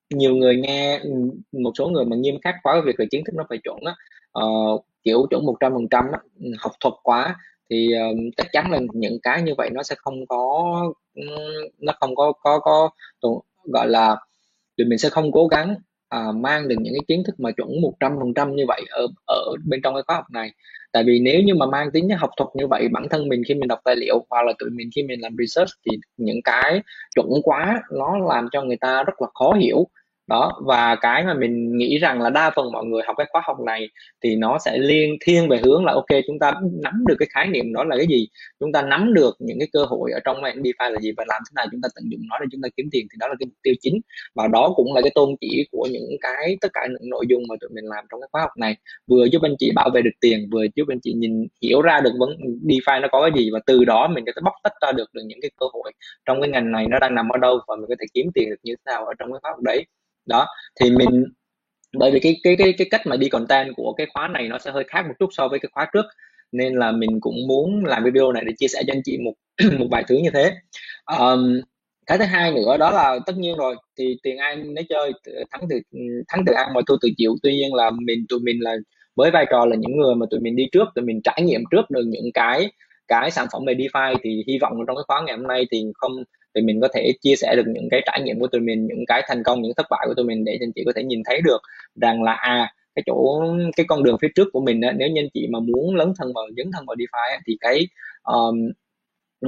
nhiều 0.09 0.35
người 0.35 0.55
nghe 0.55 1.01
một 1.51 1.71
số 1.77 1.87
người 1.87 2.05
mà 2.05 2.15
nghiêm 2.15 2.35
khắc 2.41 2.55
quá 2.63 2.73
cái 2.73 2.81
việc 2.81 2.99
là 2.99 3.05
kiến 3.11 3.23
thức 3.25 3.33
nó 3.35 3.43
phải 3.49 3.57
chuẩn 3.63 3.77
á 3.85 3.93
uh, 4.43 4.85
kiểu 5.03 5.27
chuẩn 5.29 5.45
một 5.45 5.55
trăm 5.59 5.73
phần 5.73 5.87
trăm 5.91 6.05
học 6.59 6.71
thuật 6.79 6.93
quá 7.03 7.35
thì 7.69 7.93
um, 7.93 8.17
chắc 8.37 8.47
chắn 8.51 8.71
là 8.71 8.79
những 8.93 9.19
cái 9.23 9.41
như 9.41 9.53
vậy 9.57 9.69
nó 9.73 9.83
sẽ 9.83 9.95
không 9.97 10.25
có 10.27 10.63
nó 11.79 11.93
không 11.99 12.15
có 12.15 12.31
có 12.31 12.59
có 12.59 12.89
gọi 13.73 13.87
là 13.89 14.15
tụi 14.77 14.87
mình 14.87 14.97
sẽ 14.97 15.09
không 15.09 15.31
cố 15.31 15.47
gắng 15.47 15.75
à, 16.09 16.31
mang 16.35 16.67
được 16.67 16.75
những 16.79 16.93
cái 16.93 17.05
kiến 17.07 17.23
thức 17.27 17.39
mà 17.39 17.51
chuẩn 17.51 17.81
một 17.81 17.93
trăm 17.99 18.15
phần 18.19 18.33
trăm 18.33 18.55
như 18.55 18.63
vậy 18.67 18.81
ở 18.89 19.07
ở 19.27 19.55
bên 19.65 19.81
trong 19.83 19.93
cái 19.93 20.03
khóa 20.07 20.15
học 20.15 20.25
này. 20.31 20.51
Tại 20.91 21.03
vì 21.03 21.19
nếu 21.19 21.41
như 21.41 21.55
mà 21.55 21.65
mang 21.65 21.91
tính 21.91 22.09
học 22.17 22.29
thuật 22.37 22.49
như 22.55 22.67
vậy 22.67 22.87
bản 22.91 23.07
thân 23.09 23.29
mình 23.29 23.41
khi 23.47 23.53
mình 23.53 23.67
đọc 23.67 23.79
tài 23.85 23.95
liệu 23.95 24.25
hoặc 24.29 24.45
là 24.45 24.53
tụi 24.59 24.69
mình 24.69 24.89
khi 24.95 25.03
mình 25.03 25.21
làm 25.21 25.35
research 25.39 25.69
thì 25.85 25.97
những 26.17 26.41
cái 26.43 26.81
chuẩn 27.15 27.27
quá 27.43 27.81
nó 27.91 28.17
làm 28.17 28.47
cho 28.51 28.61
người 28.63 28.77
ta 28.81 29.03
rất 29.03 29.21
là 29.21 29.27
khó 29.33 29.53
hiểu 29.53 29.87
đó 30.27 30.51
và 30.65 30.95
cái 30.95 31.23
mà 31.23 31.33
mình 31.33 31.77
nghĩ 31.77 31.97
rằng 31.97 32.21
là 32.21 32.29
đa 32.29 32.51
phần 32.55 32.71
mọi 32.71 32.85
người 32.85 33.01
học 33.07 33.15
cái 33.17 33.27
khóa 33.31 33.41
học 33.45 33.57
này 33.65 33.89
thì 34.23 34.35
nó 34.35 34.57
sẽ 34.65 34.77
liên 34.77 35.17
thiên 35.21 35.49
về 35.49 35.57
hướng 35.63 35.85
là 35.85 35.93
ok 35.93 36.05
chúng 36.27 36.39
ta 36.39 36.53
nắm 36.83 37.03
được 37.07 37.15
cái 37.19 37.27
khái 37.31 37.47
niệm 37.47 37.73
đó 37.73 37.83
là 37.83 37.97
cái 37.97 38.07
gì 38.07 38.27
chúng 38.59 38.71
ta 38.71 38.81
nắm 38.81 39.13
được 39.13 39.35
những 39.39 39.59
cái 39.59 39.67
cơ 39.73 39.85
hội 39.85 40.11
ở 40.11 40.19
trong 40.25 40.41
mạng 40.41 40.61
DeFi 40.61 40.91
là 40.91 40.99
gì 40.99 41.11
và 41.17 41.25
làm 41.27 41.41
thế 41.49 41.53
nào 41.55 41.65
chúng 41.71 41.81
ta 41.81 41.89
tận 41.95 42.03
dụng 42.11 42.21
nó 42.29 42.39
để 42.39 42.45
chúng 42.51 42.61
ta 42.61 42.69
kiếm 42.77 42.89
tiền 42.91 43.07
thì 43.11 43.15
đó 43.19 43.27
là 43.27 43.35
cái 43.39 43.45
mục 43.45 43.57
tiêu 43.63 43.73
chính. 43.81 44.01
Và 44.35 44.47
đó 44.47 44.73
cũng 44.75 44.93
là 44.95 45.01
cái 45.01 45.11
tôn 45.15 45.29
chỉ 45.41 45.67
của 45.71 45.87
những 45.91 46.09
cái 46.21 46.57
tất 46.61 46.69
cả 46.73 46.87
những 46.89 47.09
nội 47.09 47.25
dung 47.29 47.43
mà 47.49 47.55
tụi 47.61 47.69
mình 47.73 47.85
làm 47.85 48.05
trong 48.11 48.21
cái 48.21 48.27
khóa 48.31 48.41
học 48.41 48.51
này. 48.57 48.75
Vừa 49.07 49.25
giúp 49.25 49.41
anh 49.41 49.55
chị 49.59 49.71
bảo 49.75 49.89
vệ 49.93 50.01
được 50.01 50.11
tiền 50.21 50.49
vừa 50.51 50.65
giúp 50.75 50.85
anh 50.89 50.99
chị 51.03 51.13
nhìn 51.13 51.47
hiểu 51.61 51.81
ra 51.81 51.99
được 52.03 52.13
vấn 52.19 52.29
DeFi 52.63 53.01
nó 53.01 53.07
có 53.11 53.21
cái 53.21 53.31
gì 53.35 53.49
và 53.53 53.59
từ 53.65 53.85
đó 53.85 54.07
mình 54.07 54.25
có 54.25 54.31
thể 54.35 54.41
bóc 54.45 54.53
tách 54.63 54.73
ra 54.81 54.91
được, 54.91 55.09
được 55.13 55.21
những 55.25 55.39
cái 55.41 55.51
cơ 55.57 55.65
hội 55.73 55.91
trong 56.25 56.41
cái 56.41 56.49
ngành 56.51 56.71
này 56.71 56.87
nó 56.89 56.99
đang 56.99 57.15
nằm 57.15 57.29
ở 57.29 57.37
đâu 57.37 57.59
và 57.67 57.75
mình 57.75 57.85
có 57.89 57.95
thể 57.99 58.05
kiếm 58.13 58.25
tiền 58.33 58.49
được 58.49 58.59
như 58.63 58.75
thế 58.75 58.91
nào 58.91 59.05
ở 59.05 59.13
trong 59.19 59.31
cái 59.31 59.39
khóa 59.41 59.51
học 59.51 59.61
đấy 59.61 59.85
đó 60.27 60.47
thì 60.81 60.91
mình 60.91 61.23
bởi 61.97 62.11
vì 62.11 62.19
cái 62.19 62.39
cái 62.43 62.55
cái 62.55 62.73
cái 62.77 62.87
cách 62.91 63.01
mà 63.07 63.17
đi 63.17 63.29
content 63.29 63.75
của 63.75 63.93
cái 63.97 64.07
khóa 64.13 64.27
này 64.27 64.47
nó 64.47 64.57
sẽ 64.57 64.71
hơi 64.71 64.83
khác 64.87 65.05
một 65.07 65.13
chút 65.19 65.29
so 65.31 65.47
với 65.47 65.59
cái 65.59 65.69
khóa 65.73 65.87
trước 65.93 66.05
nên 66.51 66.75
là 66.75 66.91
mình 66.91 67.21
cũng 67.21 67.47
muốn 67.47 67.85
làm 67.85 68.03
video 68.03 68.31
này 68.31 68.43
để 68.45 68.53
chia 68.57 68.67
sẻ 68.67 68.83
cho 68.87 68.93
anh 68.93 69.01
chị 69.05 69.17
một 69.17 69.33
một 69.79 69.87
vài 69.91 70.03
thứ 70.07 70.15
như 70.23 70.29
thế. 70.33 70.51
Um, 71.19 71.61
cái 72.07 72.17
thứ 72.17 72.25
hai 72.25 72.51
nữa 72.51 72.77
đó 72.77 72.91
là 72.91 73.19
tất 73.25 73.33
nhiên 73.37 73.57
rồi 73.57 73.75
thì 73.99 74.17
tiền 74.23 74.37
ai 74.37 74.55
nấy 74.55 74.85
chơi 74.89 75.11
thắng 75.51 75.61
từ 75.69 75.79
thắng 76.27 76.43
từ 76.47 76.53
ăn 76.53 76.73
mà 76.73 76.81
thua 76.87 76.97
từ 77.01 77.09
chịu 77.17 77.35
tuy 77.43 77.53
nhiên 77.55 77.73
là 77.73 77.91
mình 78.01 78.25
tụi 78.29 78.39
mình 78.39 78.57
là 78.63 78.75
với 79.15 79.31
vai 79.31 79.45
trò 79.51 79.65
là 79.65 79.75
những 79.75 79.97
người 79.97 80.15
mà 80.15 80.25
tụi 80.31 80.39
mình 80.39 80.55
đi 80.55 80.63
trước 80.71 80.87
tụi 80.95 81.05
mình 81.05 81.21
trải 81.23 81.41
nghiệm 81.41 81.61
trước 81.71 81.89
được 81.89 82.03
những 82.07 82.31
cái 82.33 82.71
cái 83.07 83.31
sản 83.31 83.47
phẩm 83.53 83.65
về 83.67 83.73
DeFi 83.73 84.15
thì 84.23 84.43
hy 84.47 84.57
vọng 84.61 84.73
trong 84.87 84.95
cái 84.95 85.03
khóa 85.07 85.21
ngày 85.25 85.37
hôm 85.37 85.47
nay 85.47 85.65
thì 85.71 85.83
không 85.93 86.11
thì 86.57 86.63
mình 86.63 86.81
có 86.81 86.87
thể 86.93 87.11
chia 87.21 87.35
sẻ 87.35 87.55
được 87.55 87.63
những 87.67 87.87
cái 87.91 88.01
trải 88.05 88.21
nghiệm 88.21 88.39
của 88.39 88.47
tụi 88.47 88.61
mình 88.61 88.87
những 88.87 89.05
cái 89.07 89.23
thành 89.27 89.43
công 89.43 89.61
những 89.61 89.73
thất 89.77 89.85
bại 89.89 90.05
của 90.07 90.13
tụi 90.13 90.25
mình 90.25 90.45
để 90.45 90.57
anh 90.61 90.71
chị 90.75 90.83
có 90.85 90.91
thể 90.95 91.03
nhìn 91.03 91.21
thấy 91.25 91.41
được 91.41 91.61
rằng 92.01 92.23
là 92.23 92.33
à 92.33 92.73
cái 92.95 93.03
chỗ 93.05 93.43
cái 93.75 93.85
con 93.89 94.03
đường 94.03 94.17
phía 94.21 94.27
trước 94.35 94.47
của 94.53 94.61
mình 94.61 94.81
đó, 94.81 94.91
nếu 94.95 95.07
như 95.09 95.21
anh 95.21 95.29
chị 95.33 95.47
mà 95.51 95.59
muốn 95.59 95.95
lớn 95.95 96.13
thân 96.17 96.33
vào 96.35 96.45
dấn 96.57 96.71
thân 96.71 96.85
vào 96.87 96.95
DeFi 96.95 97.39
thì 97.47 97.57
cái 97.61 97.87
um, 98.23 98.71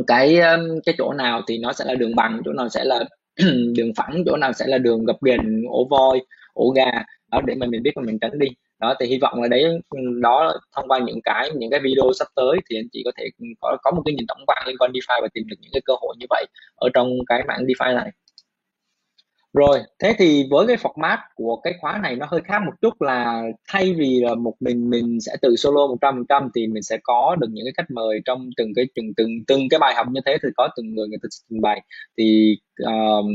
cái 0.07 0.39
cái 0.85 0.95
chỗ 0.97 1.13
nào 1.13 1.41
thì 1.47 1.57
nó 1.57 1.73
sẽ 1.73 1.85
là 1.85 1.95
đường 1.95 2.15
bằng 2.15 2.41
chỗ 2.45 2.53
nào 2.53 2.69
sẽ 2.69 2.83
là 2.83 3.03
đường 3.77 3.94
phẳng 3.95 4.23
chỗ 4.25 4.38
nào 4.38 4.53
sẽ 4.53 4.67
là 4.67 4.77
đường 4.77 5.05
gập 5.05 5.15
ghềnh 5.21 5.63
ổ 5.69 5.88
voi 5.89 6.19
ổ 6.53 6.69
gà. 6.69 6.91
Đó 7.31 7.41
để 7.45 7.55
mà 7.55 7.65
mình 7.65 7.83
biết 7.83 7.91
mà 7.95 8.03
mình 8.05 8.19
tránh 8.19 8.39
đi 8.39 8.47
đó 8.79 8.93
thì 8.99 9.05
hy 9.05 9.17
vọng 9.21 9.41
là 9.41 9.47
đấy 9.47 9.63
đó 10.21 10.53
thông 10.75 10.87
qua 10.87 10.99
những 10.99 11.21
cái 11.23 11.49
những 11.55 11.71
cái 11.71 11.79
video 11.79 12.11
sắp 12.19 12.27
tới 12.35 12.57
thì 12.69 12.77
anh 12.79 12.87
chị 12.91 13.01
có 13.05 13.11
thể 13.17 13.29
có 13.61 13.77
có 13.81 13.91
một 13.91 14.01
cái 14.05 14.13
nhìn 14.15 14.27
tổng 14.27 14.45
quan 14.47 14.63
liên 14.67 14.77
quan 14.79 14.91
DeFi 14.91 15.21
và 15.21 15.27
tìm 15.33 15.47
được 15.47 15.55
những 15.59 15.71
cái 15.73 15.81
cơ 15.85 15.93
hội 16.01 16.15
như 16.19 16.25
vậy 16.29 16.45
ở 16.75 16.89
trong 16.93 17.09
cái 17.27 17.43
mảng 17.47 17.65
DeFi 17.65 17.95
này. 17.95 18.11
Rồi 19.53 19.79
thế 19.99 20.13
thì 20.17 20.47
với 20.51 20.67
cái 20.67 20.75
format 20.75 21.17
của 21.35 21.55
cái 21.63 21.73
khóa 21.81 21.99
này 22.03 22.15
nó 22.15 22.25
hơi 22.29 22.41
khác 22.45 22.59
một 22.65 22.71
chút 22.81 23.01
là 23.01 23.43
thay 23.67 23.93
vì 23.93 24.19
là 24.21 24.35
một 24.35 24.53
mình 24.59 24.89
mình 24.89 25.17
sẽ 25.21 25.35
tự 25.41 25.55
solo 25.55 25.81
100% 25.81 26.49
thì 26.55 26.67
mình 26.67 26.83
sẽ 26.83 26.97
có 27.03 27.35
được 27.39 27.47
những 27.51 27.65
cái 27.65 27.73
khách 27.77 27.91
mời 27.91 28.21
trong 28.25 28.49
từng 28.57 28.73
cái 28.75 28.85
từng 28.95 29.13
từng 29.17 29.29
từng 29.47 29.69
cái 29.69 29.79
bài 29.79 29.95
học 29.95 30.07
như 30.11 30.21
thế 30.25 30.37
thì 30.43 30.49
có 30.57 30.69
từng 30.77 30.95
người 30.95 31.07
người 31.07 31.19
ta 31.23 31.27
trình 31.49 31.61
bày. 31.61 31.81
Thì 32.17 32.57
uh, 32.83 33.25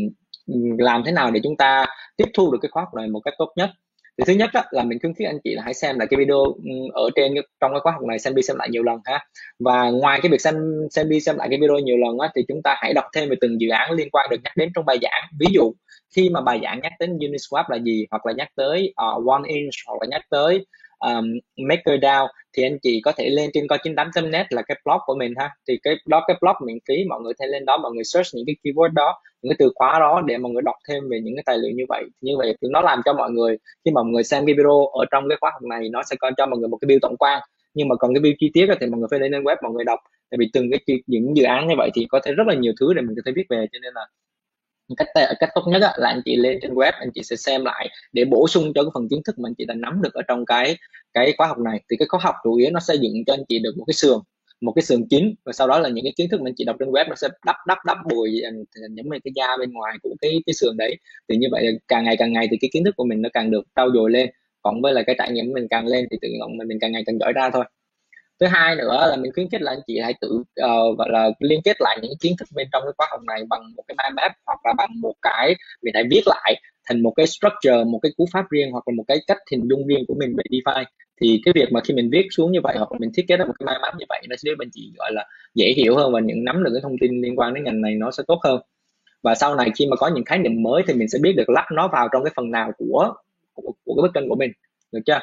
làm 0.79 1.03
thế 1.07 1.13
nào 1.13 1.31
để 1.31 1.41
chúng 1.45 1.57
ta 1.57 1.87
tiếp 2.17 2.27
thu 2.35 2.53
được 2.53 2.59
cái 2.63 2.69
khóa 2.73 2.83
học 2.83 2.95
này 2.95 3.09
một 3.09 3.21
cách 3.21 3.35
tốt 3.39 3.53
nhất? 3.57 3.71
Thì 4.19 4.25
thứ 4.27 4.33
nhất 4.33 4.51
á, 4.53 4.65
là 4.71 4.85
mình 4.85 4.99
khuyến 5.01 5.15
khích 5.15 5.27
anh 5.27 5.39
chị 5.45 5.55
là 5.55 5.63
hãy 5.65 5.75
xem 5.75 5.99
lại 5.99 6.09
cái 6.11 6.19
video 6.19 6.45
ừ, 6.45 6.71
ở 6.95 7.11
trên 7.17 7.35
trong 7.61 7.71
cái 7.71 7.81
khóa 7.81 7.93
học 7.93 8.03
này 8.03 8.19
xem 8.19 8.35
đi 8.35 8.43
xem 8.43 8.57
lại 8.57 8.69
nhiều 8.71 8.83
lần 8.83 8.99
ha. 9.05 9.27
Và 9.59 9.91
ngoài 9.91 10.21
cái 10.23 10.31
việc 10.31 10.41
xem 10.41 10.55
xem 10.91 11.09
đi 11.09 11.21
xem 11.21 11.37
lại 11.37 11.49
cái 11.51 11.59
video 11.61 11.79
nhiều 11.79 11.97
lần 11.97 12.19
á, 12.19 12.29
thì 12.37 12.43
chúng 12.49 12.63
ta 12.65 12.75
hãy 12.79 12.95
đọc 12.95 13.05
thêm 13.15 13.29
về 13.29 13.37
từng 13.41 13.61
dự 13.61 13.69
án 13.69 13.93
liên 13.93 14.09
quan 14.13 14.27
được 14.31 14.37
nhắc 14.45 14.53
đến 14.57 14.71
trong 14.75 14.85
bài 14.85 14.99
giảng. 15.03 15.23
Ví 15.41 15.47
dụ 15.55 15.73
khi 16.17 16.29
mà 16.31 16.41
bài 16.41 16.61
giảng 16.63 16.81
nhắc 16.83 16.93
đến 17.01 17.19
Uniswap 17.19 17.65
là 17.69 17.77
gì 17.77 18.07
hoặc 18.11 18.27
là 18.27 18.33
nhắc 18.37 18.49
tới 18.57 18.95
uh, 19.17 19.27
One 19.27 19.43
Inch 19.47 19.75
hoặc 19.87 19.97
là 20.01 20.07
nhắc 20.11 20.23
tới 20.31 20.67
um, 21.13 21.25
MakerDAO 21.57 22.29
thì 22.57 22.63
anh 22.63 22.79
chị 22.83 23.01
có 23.05 23.13
thể 23.13 23.29
lên 23.29 23.51
trên 23.55 23.69
coi 23.69 23.79
98.net 23.79 24.47
là 24.51 24.63
cái 24.63 24.81
blog 24.85 24.99
của 25.07 25.15
mình 25.15 25.35
ha. 25.39 25.51
Thì 25.69 25.79
cái 25.83 25.95
đó 26.07 26.25
cái 26.27 26.37
blog 26.41 26.55
miễn 26.67 26.79
phí 26.89 26.95
mọi 27.09 27.21
người 27.21 27.33
thể 27.41 27.47
lên 27.47 27.65
đó 27.65 27.79
mọi 27.83 27.93
người 27.93 28.05
search 28.05 28.27
những 28.35 28.47
cái 28.47 28.57
keyword 28.63 28.93
đó 28.93 29.23
những 29.43 29.51
cái 29.51 29.57
từ 29.59 29.73
khóa 29.75 29.99
đó 29.99 30.23
để 30.27 30.39
mọi 30.39 30.53
người 30.53 30.63
đọc 30.63 30.75
thêm 30.89 31.09
về 31.11 31.21
những 31.23 31.35
cái 31.37 31.43
tài 31.47 31.59
liệu 31.59 31.71
như 31.75 31.85
vậy. 31.89 32.05
Như 32.21 32.33
vậy 32.39 32.57
thì 32.63 32.69
nó 32.71 32.81
làm 32.81 33.01
cho 33.05 33.13
mọi 33.13 33.31
người 33.31 33.57
khi 33.85 33.91
mà 33.91 34.03
mọi 34.03 34.13
người 34.13 34.25
xem 34.25 34.47
cái 34.47 34.55
video 34.55 34.87
ở 34.87 35.05
trong 35.11 35.29
cái 35.29 35.39
khóa 35.41 35.51
học 35.53 35.63
này 35.63 35.89
nó 35.93 36.03
sẽ 36.03 36.17
cho 36.37 36.47
mọi 36.47 36.59
người 36.59 36.69
một 36.69 36.79
cái 36.81 36.89
view 36.89 36.99
tổng 37.03 37.17
quan. 37.17 37.41
Nhưng 37.75 37.89
mà 37.89 37.97
còn 37.97 38.15
cái 38.15 38.23
view 38.23 38.35
chi 38.39 38.51
tiết 38.55 38.67
thì 38.81 38.87
mọi 38.87 38.99
người 38.99 39.09
phải 39.11 39.19
lên 39.19 39.43
web 39.43 39.57
mọi 39.63 39.73
người 39.73 39.85
đọc. 39.85 39.99
Tại 40.31 40.39
vì 40.39 40.51
từng 40.53 40.71
cái 40.71 40.99
những 41.07 41.37
dự 41.37 41.45
án 41.45 41.69
như 41.69 41.75
vậy 41.79 41.91
thì 41.95 42.07
có 42.09 42.21
thể 42.25 42.33
rất 42.33 42.47
là 42.47 42.55
nhiều 42.55 42.73
thứ 42.81 42.95
để 42.95 43.03
mình 43.03 43.17
có 43.17 43.23
thể 43.27 43.33
biết 43.33 43.45
về 43.49 43.67
cho 43.73 43.79
nên 43.83 43.95
là 43.95 44.07
cách 44.97 45.09
cách 45.41 45.51
tốt 45.55 45.63
nhất 45.67 45.83
là 45.97 46.09
anh 46.09 46.23
chị 46.25 46.37
lên 46.37 46.59
trên 46.63 46.75
web 46.75 46.93
anh 46.93 47.11
chị 47.15 47.23
sẽ 47.25 47.37
xem 47.37 47.65
lại 47.65 47.89
để 48.13 48.25
bổ 48.25 48.49
sung 48.49 48.73
cho 48.75 48.83
cái 48.83 48.91
phần 48.95 49.09
kiến 49.11 49.21
thức 49.25 49.39
mà 49.39 49.49
anh 49.49 49.55
chị 49.59 49.65
đã 49.65 49.75
nắm 49.75 50.03
được 50.03 50.15
ở 50.15 50.23
trong 50.29 50.47
cái 50.47 50.77
cái 51.13 51.35
khóa 51.39 51.47
học 51.47 51.59
này. 51.59 51.81
Thì 51.91 51.97
cái 51.97 52.09
khóa 52.09 52.21
học 52.23 52.35
chủ 52.45 52.55
yếu 52.57 52.71
nó 52.71 52.81
xây 52.81 52.99
dựng 52.99 53.13
cho 53.27 53.35
anh 53.35 53.45
chị 53.49 53.59
được 53.59 53.75
một 53.79 53.85
cái 53.87 53.95
sườn 53.95 54.19
một 54.61 54.73
cái 54.77 54.83
sườn 54.83 55.09
chính 55.11 55.35
và 55.45 55.53
sau 55.53 55.69
đó 55.69 55.79
là 55.79 55.89
những 55.89 56.05
cái 56.05 56.13
kiến 56.17 56.29
thức 56.31 56.41
mà 56.41 56.49
anh 56.49 56.55
chị 56.57 56.65
đọc 56.65 56.77
trên 56.79 56.91
web 56.91 57.09
nó 57.09 57.15
sẽ 57.15 57.29
đắp 57.47 57.57
đắp 57.67 57.79
đắp 57.87 57.99
bùi 58.11 58.41
à, 58.45 58.51
những 58.91 59.07
cái 59.11 59.33
da 59.35 59.57
bên 59.59 59.73
ngoài 59.73 59.97
của 60.03 60.11
cái 60.21 60.31
cái 60.47 60.55
sườn 60.55 60.77
đấy. 60.77 60.97
Thì 61.29 61.37
như 61.37 61.47
vậy 61.53 61.79
càng 61.89 62.05
ngày 62.05 62.17
càng 62.19 62.33
ngày 62.33 62.49
thì 62.51 62.57
cái 62.61 62.71
kiến 62.73 62.85
thức 62.85 62.95
của 62.97 63.05
mình 63.05 63.23
nó 63.23 63.29
càng 63.33 63.51
được 63.51 63.63
trau 63.77 63.91
dồi 63.95 64.11
lên 64.11 64.31
còn 64.63 64.83
với 64.83 64.93
là 64.93 65.03
cái 65.07 65.15
trải 65.19 65.33
nghiệm 65.33 65.53
mình 65.53 65.67
càng 65.71 65.87
lên 65.87 66.07
thì 66.11 66.19
tự 66.23 66.29
động 66.41 66.57
mình, 66.57 66.69
mình 66.69 66.79
càng 66.81 66.93
ngày 66.93 67.03
càng 67.07 67.19
giỏi 67.19 67.33
ra 67.33 67.51
thôi 67.51 67.65
thứ 68.41 68.47
hai 68.47 68.77
nữa 68.77 69.07
là 69.11 69.17
mình 69.17 69.33
khuyến 69.35 69.51
khích 69.51 69.63
là 69.63 69.73
anh 69.73 69.81
chị 69.87 69.99
hãy 70.03 70.15
tự 70.21 70.29
uh, 70.39 70.99
gọi 70.99 71.09
là 71.11 71.31
liên 71.39 71.61
kết 71.65 71.77
lại 71.81 71.99
những 72.03 72.13
kiến 72.21 72.35
thức 72.39 72.49
bên 72.55 72.69
trong 72.73 72.83
cái 72.87 72.93
khóa 72.97 73.07
học 73.11 73.21
này 73.27 73.43
bằng 73.49 73.63
một 73.77 73.83
cái 73.89 73.97
mind 73.99 74.17
map 74.17 74.33
hoặc 74.47 74.59
là 74.65 74.73
bằng 74.77 74.91
một 75.01 75.15
cái 75.23 75.55
mình 75.83 75.95
hãy 75.95 76.05
viết 76.11 76.23
lại 76.27 76.61
thành 76.89 77.03
một 77.03 77.13
cái 77.17 77.27
structure 77.27 77.85
một 77.85 77.99
cái 78.03 78.13
cú 78.17 78.27
pháp 78.33 78.51
riêng 78.51 78.71
hoặc 78.73 78.89
là 78.89 78.95
một 78.97 79.05
cái 79.09 79.19
cách 79.27 79.39
hình 79.51 79.69
dung 79.71 79.87
riêng 79.87 80.05
của 80.09 80.15
mình 80.19 80.37
về 80.37 80.43
DeFi. 80.51 80.85
Thì 81.21 81.41
cái 81.45 81.53
việc 81.55 81.73
mà 81.73 81.81
khi 81.85 81.95
mình 81.95 82.11
viết 82.13 82.27
xuống 82.31 82.53
như 82.53 82.61
vậy 82.63 82.75
hoặc 82.79 82.89
mình 82.99 83.11
thiết 83.15 83.25
kế 83.29 83.37
ra 83.37 83.45
một 83.45 83.55
cái 83.59 83.67
mind 83.67 83.83
map 83.83 83.95
như 83.99 84.05
vậy 84.09 84.23
nó 84.29 84.37
sẽ 84.37 84.43
giúp 84.51 84.57
anh 84.59 84.71
chị 84.73 84.93
gọi 84.97 85.13
là 85.13 85.27
dễ 85.55 85.73
hiểu 85.77 85.97
hơn 85.97 86.13
và 86.13 86.21
những 86.21 86.45
nắm 86.45 86.65
được 86.65 86.71
cái 86.75 86.81
thông 86.83 86.99
tin 87.01 87.23
liên 87.23 87.39
quan 87.39 87.55
đến 87.55 87.65
ngành 87.65 87.81
này 87.81 87.95
nó 87.95 88.11
sẽ 88.11 88.23
tốt 88.27 88.41
hơn. 88.45 88.61
Và 89.23 89.35
sau 89.35 89.57
này 89.57 89.71
khi 89.79 89.87
mà 89.87 89.97
có 89.97 90.09
những 90.15 90.25
khái 90.25 90.39
niệm 90.39 90.63
mới 90.63 90.83
thì 90.87 90.95
mình 90.95 91.09
sẽ 91.09 91.19
biết 91.23 91.33
được 91.37 91.49
lắp 91.51 91.65
nó 91.73 91.89
vào 91.89 92.09
trong 92.13 92.25
cái 92.25 92.33
phần 92.37 92.51
nào 92.51 92.73
của 92.79 93.15
của, 93.55 93.73
của 93.85 93.95
cái 93.95 94.03
bức 94.03 94.11
tranh 94.15 94.29
của 94.29 94.37
mình 94.37 94.51
được 94.93 95.01
chưa? 95.07 95.21